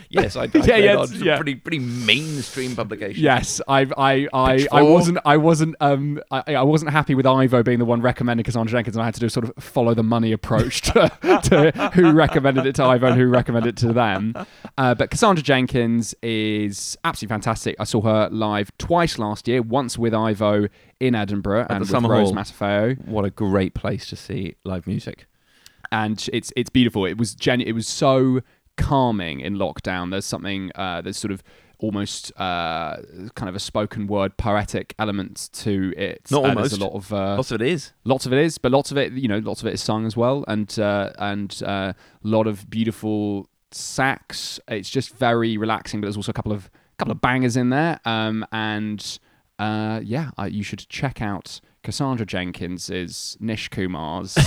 [0.10, 1.36] Yes, I, I Yeah, yeah, on yeah.
[1.36, 3.22] pretty pretty mainstream publication.
[3.22, 7.64] Yes, I, I, I, I wasn't, I wasn't, um, I, I wasn't happy with Ivo
[7.64, 9.93] being the one recommending Cassandra Jenkins, and I had to do a sort of follow
[9.93, 11.10] the money approach to,
[11.43, 14.34] to who recommended it to Ivo and who recommended it to them.
[14.78, 17.76] Uh, but Cassandra Jenkins is absolutely fantastic.
[17.80, 20.68] I saw her live twice last year, once with Ivo
[21.00, 22.36] in Edinburgh At and the with Summer Rose Hall.
[22.38, 23.06] Matafeo.
[23.08, 25.28] What a great place to see live music.
[25.91, 27.06] and it's it's beautiful.
[27.06, 28.41] It was genu- it was so
[28.78, 30.12] calming in lockdown.
[30.12, 31.43] There's something uh, there's sort of
[31.80, 32.96] almost uh,
[33.36, 36.22] kind of a spoken word poetic element to it.
[36.32, 36.78] Not Uh, there's almost.
[36.82, 37.91] a lot of uh, Lots of it is.
[38.06, 40.06] Lots of it is, but lots of it, you know, lots of it is sung
[40.06, 41.93] as well, and uh, and a uh,
[42.24, 44.60] lot of beautiful sax.
[44.70, 48.00] It's just very relaxing, but there's also a couple of couple of bangers in there.
[48.06, 49.20] Um, and
[49.60, 54.38] uh, yeah, uh, you should check out Cassandra Jenkins's Nish Kumar's.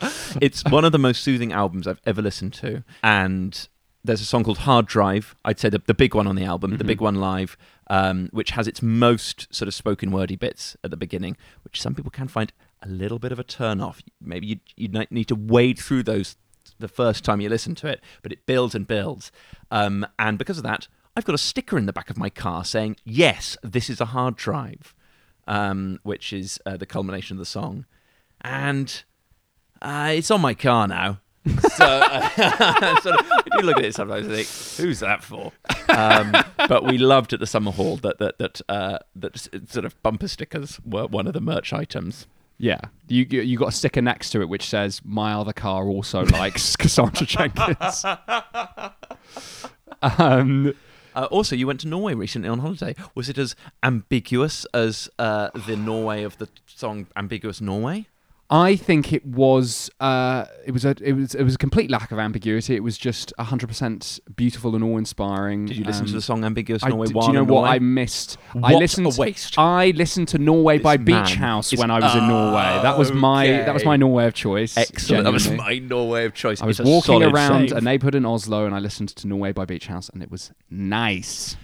[0.40, 2.84] it's one of the most soothing albums I've ever listened to.
[3.02, 3.68] And
[4.04, 5.34] there's a song called Hard Drive.
[5.44, 7.56] I'd say the, the big one on the album, the big one live,
[7.88, 11.94] um, which has its most sort of spoken wordy bits at the beginning, which some
[11.94, 14.02] people can find a little bit of a turn off.
[14.20, 16.36] Maybe you you need to wade through those
[16.78, 19.32] the first time you listen to it, but it builds and builds.
[19.70, 22.64] Um, and because of that, I've got a sticker in the back of my car
[22.64, 24.94] saying, "Yes, this is a hard drive,"
[25.46, 27.86] um, which is uh, the culmination of the song,
[28.42, 29.02] and
[29.80, 31.20] uh, it's on my car now.
[31.46, 32.28] so, uh,
[33.56, 35.52] you look at it sometimes, and think, "Who's that for?"
[35.88, 36.32] Um,
[36.68, 39.38] but we loved at the Summerhall that that that uh, that
[39.70, 42.26] sort of bumper stickers were one of the merch items.
[42.58, 45.86] yeah, you you you got a sticker next to it which says "My other car
[45.86, 48.04] also likes Cassandra Jenkins."
[50.02, 50.74] um,
[51.16, 52.94] Uh, also, you went to Norway recently on holiday.
[53.14, 58.06] Was it as ambiguous as uh, the Norway of the song "Ambiguous Norway"?
[58.48, 62.12] I think it was uh, it was a it was it was a complete lack
[62.12, 62.76] of ambiguity.
[62.76, 65.66] It was just hundred percent beautiful and awe inspiring.
[65.66, 67.06] Did you listen to the song "Ambiguous I Norway"?
[67.06, 67.68] did- do you know what Norway?
[67.70, 68.38] I missed?
[68.62, 69.06] I listened.
[69.06, 69.58] a waste.
[69.58, 72.78] I listened to Norway by Beach House is- when I was in Norway.
[72.82, 74.76] That was my that was my Norway of choice.
[74.76, 75.24] Excellent.
[75.24, 76.62] That was my Norway of choice.
[76.62, 77.78] I was It's walking around save.
[77.78, 80.52] a neighborhood in Oslo and I listened to Norway by Beach House and it was
[80.70, 81.56] nice.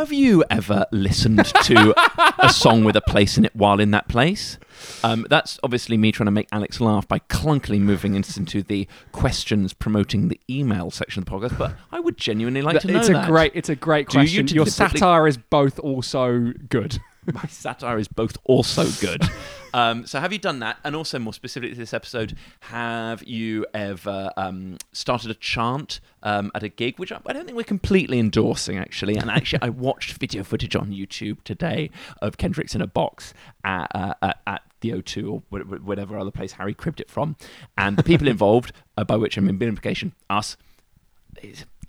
[0.00, 1.94] Have you ever listened to
[2.42, 4.56] a song with a place in it while in that place?
[5.04, 9.74] Um, that's obviously me trying to make Alex laugh by clunkily moving into the questions
[9.74, 11.58] promoting the email section of the podcast.
[11.58, 13.24] But I would genuinely like to know it's that.
[13.24, 14.48] a great it's a great Do you question.
[14.56, 16.98] Your typically- satire is both also good.
[17.34, 19.22] My satire is both also good.
[19.72, 20.78] Um, so, have you done that?
[20.82, 26.50] And also, more specifically to this episode, have you ever um, started a chant um,
[26.54, 29.16] at a gig, which I, I don't think we're completely endorsing, actually.
[29.16, 33.90] And actually, I watched video footage on YouTube today of Kendrick's in a box at,
[33.94, 37.36] uh, at, at the O2 or wh- wh- whatever other place Harry cribbed it from.
[37.76, 40.56] And the people involved, uh, by which I mean, by implication, us,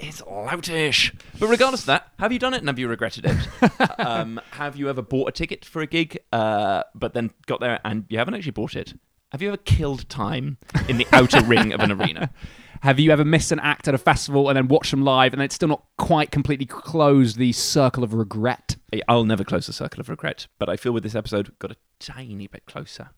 [0.02, 1.14] it's, loutish.
[1.40, 4.00] But regardless of that, have you done it and have you regretted it?
[4.00, 7.80] um, have you ever bought a ticket for a gig, uh, but then got there
[7.86, 8.94] and you haven't actually bought it?
[9.32, 10.58] Have you ever killed time
[10.90, 12.32] in the outer ring of an arena?
[12.82, 15.42] Have you ever missed an act at a festival and then watched them live and
[15.42, 18.76] it's still not quite completely closed the circle of regret?
[19.08, 21.76] I'll never close the circle of regret, but I feel with this episode got a
[22.00, 23.12] tiny bit closer.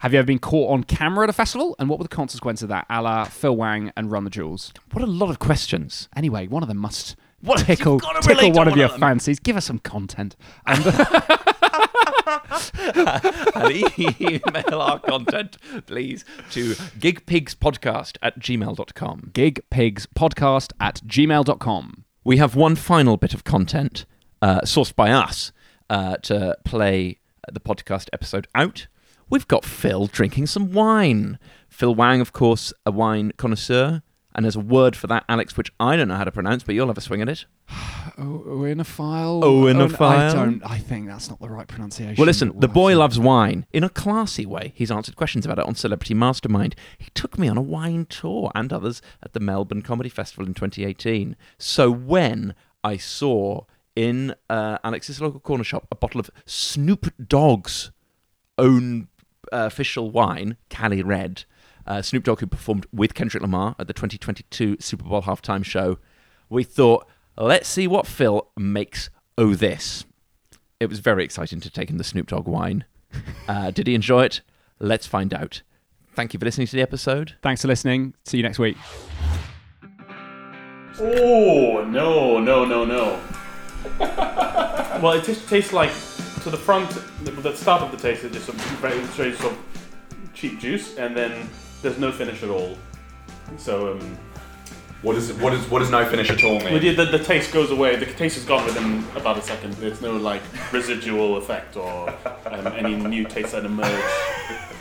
[0.00, 1.74] Have you ever been caught on camera at a festival?
[1.78, 4.72] And what were the consequences of that, a la Phil Wang and Run the Jewels?
[4.92, 6.08] What a lot of questions.
[6.14, 9.38] Anyway, one of them must What- tickle, tickle one of one your of fancies.
[9.38, 10.36] Give us some content.
[10.66, 10.84] And
[13.54, 19.30] and email our content, please, to gigpigspodcast at gmail.com.
[19.32, 22.04] gigpigspodcast at gmail.com.
[22.24, 24.04] We have one final bit of content
[24.42, 25.52] uh, sourced by us
[25.88, 27.18] uh, to play
[27.50, 28.88] the podcast episode out.
[29.28, 31.38] We've got Phil drinking some wine.
[31.68, 34.02] Phil Wang, of course, a wine connoisseur.
[34.34, 36.74] And there's a word for that, Alex, which I don't know how to pronounce, but
[36.74, 37.46] you'll have a swing at it.
[38.18, 39.44] Oh, in a file.
[39.44, 40.62] Oh, in a I don't.
[40.64, 42.14] I think that's not the right pronunciation.
[42.16, 44.72] Well, listen, the boy loves wine in a classy way.
[44.74, 46.74] He's answered questions about it on Celebrity Mastermind.
[46.96, 50.54] He took me on a wine tour and others at the Melbourne Comedy Festival in
[50.54, 51.36] 2018.
[51.58, 53.64] So when I saw
[53.94, 57.90] in uh, Alex's local corner shop a bottle of Snoop Dogg's
[58.56, 59.08] own
[59.52, 61.44] official wine, Cali Red,
[61.86, 65.98] uh, Snoop Dogg, who performed with Kendrick Lamar at the 2022 Super Bowl halftime show,
[66.48, 70.04] we thought, let's see what Phil makes o' this.
[70.80, 72.84] It was very exciting to take in the Snoop Dogg wine.
[73.48, 74.40] Uh, did he enjoy it?
[74.80, 75.62] Let's find out.
[76.14, 77.36] Thank you for listening to the episode.
[77.40, 78.14] Thanks for listening.
[78.24, 78.76] See you next week.
[80.98, 83.20] Oh no no no no!
[85.00, 85.92] well, it just tastes like
[86.46, 86.88] so the front,
[87.24, 89.58] the, the start of the taste is just a very sort of
[90.32, 91.48] cheap juice, and then
[91.82, 92.78] there's no finish at all.
[93.56, 94.18] So um,
[95.06, 96.72] What is what is what does no finish at all mean?
[96.72, 97.94] Well, yeah, the, the taste goes away.
[97.94, 99.74] The taste is gone within about a second.
[99.74, 100.42] There's no like
[100.72, 102.10] residual effect or
[102.44, 104.02] um, any new taste that emerge.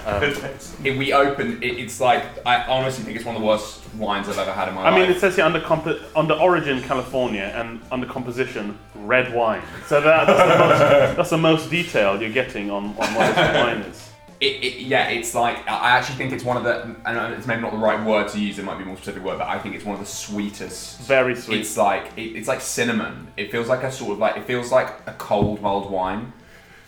[0.07, 3.81] Um, if we open, it, it's like I honestly think it's one of the worst
[3.97, 4.93] wines I've ever had in my life.
[4.93, 9.61] I mean, it says here under comp- under origin California and under composition red wine.
[9.85, 13.63] So that, that's, the most, that's the most detail you're getting on, on what this
[13.63, 14.04] wine is.
[14.41, 16.95] It, it, yeah, it's like I actually think it's one of the.
[17.05, 18.59] I know it's maybe not the right word to use.
[18.59, 20.99] It might be a more specific word, but I think it's one of the sweetest.
[21.01, 21.61] Very sweet.
[21.61, 23.29] It's like it, it's like cinnamon.
[23.37, 26.33] It feels like a sort of like it feels like a cold mulled wine,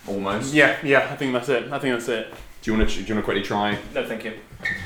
[0.08, 0.54] almost.
[0.54, 1.72] Yeah, yeah, I think that's it.
[1.72, 2.34] I think that's it.
[2.62, 2.96] Do you want to?
[2.96, 3.78] Do you want to quickly try?
[3.94, 4.34] No, thank you.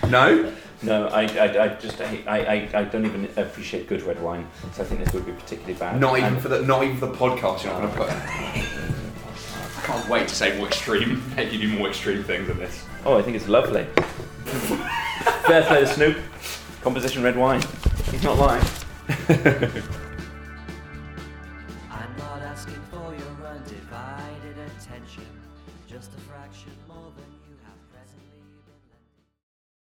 [0.10, 0.54] No.
[0.84, 4.82] No, I, I, I just I, I, I don't even appreciate good red wine, so
[4.82, 6.00] I think this would be particularly bad.
[6.00, 7.64] Not even And- for the not even for the podcast.
[7.64, 8.66] You're not going to put.
[9.82, 11.24] I can't wait to say more extreme.
[11.36, 12.86] Make you do more extreme things than this.
[13.04, 13.86] Oh, I think it's lovely.
[15.46, 16.18] Fair play to Snoop.
[16.82, 17.62] Composition red wine.
[18.12, 18.64] He's not lying.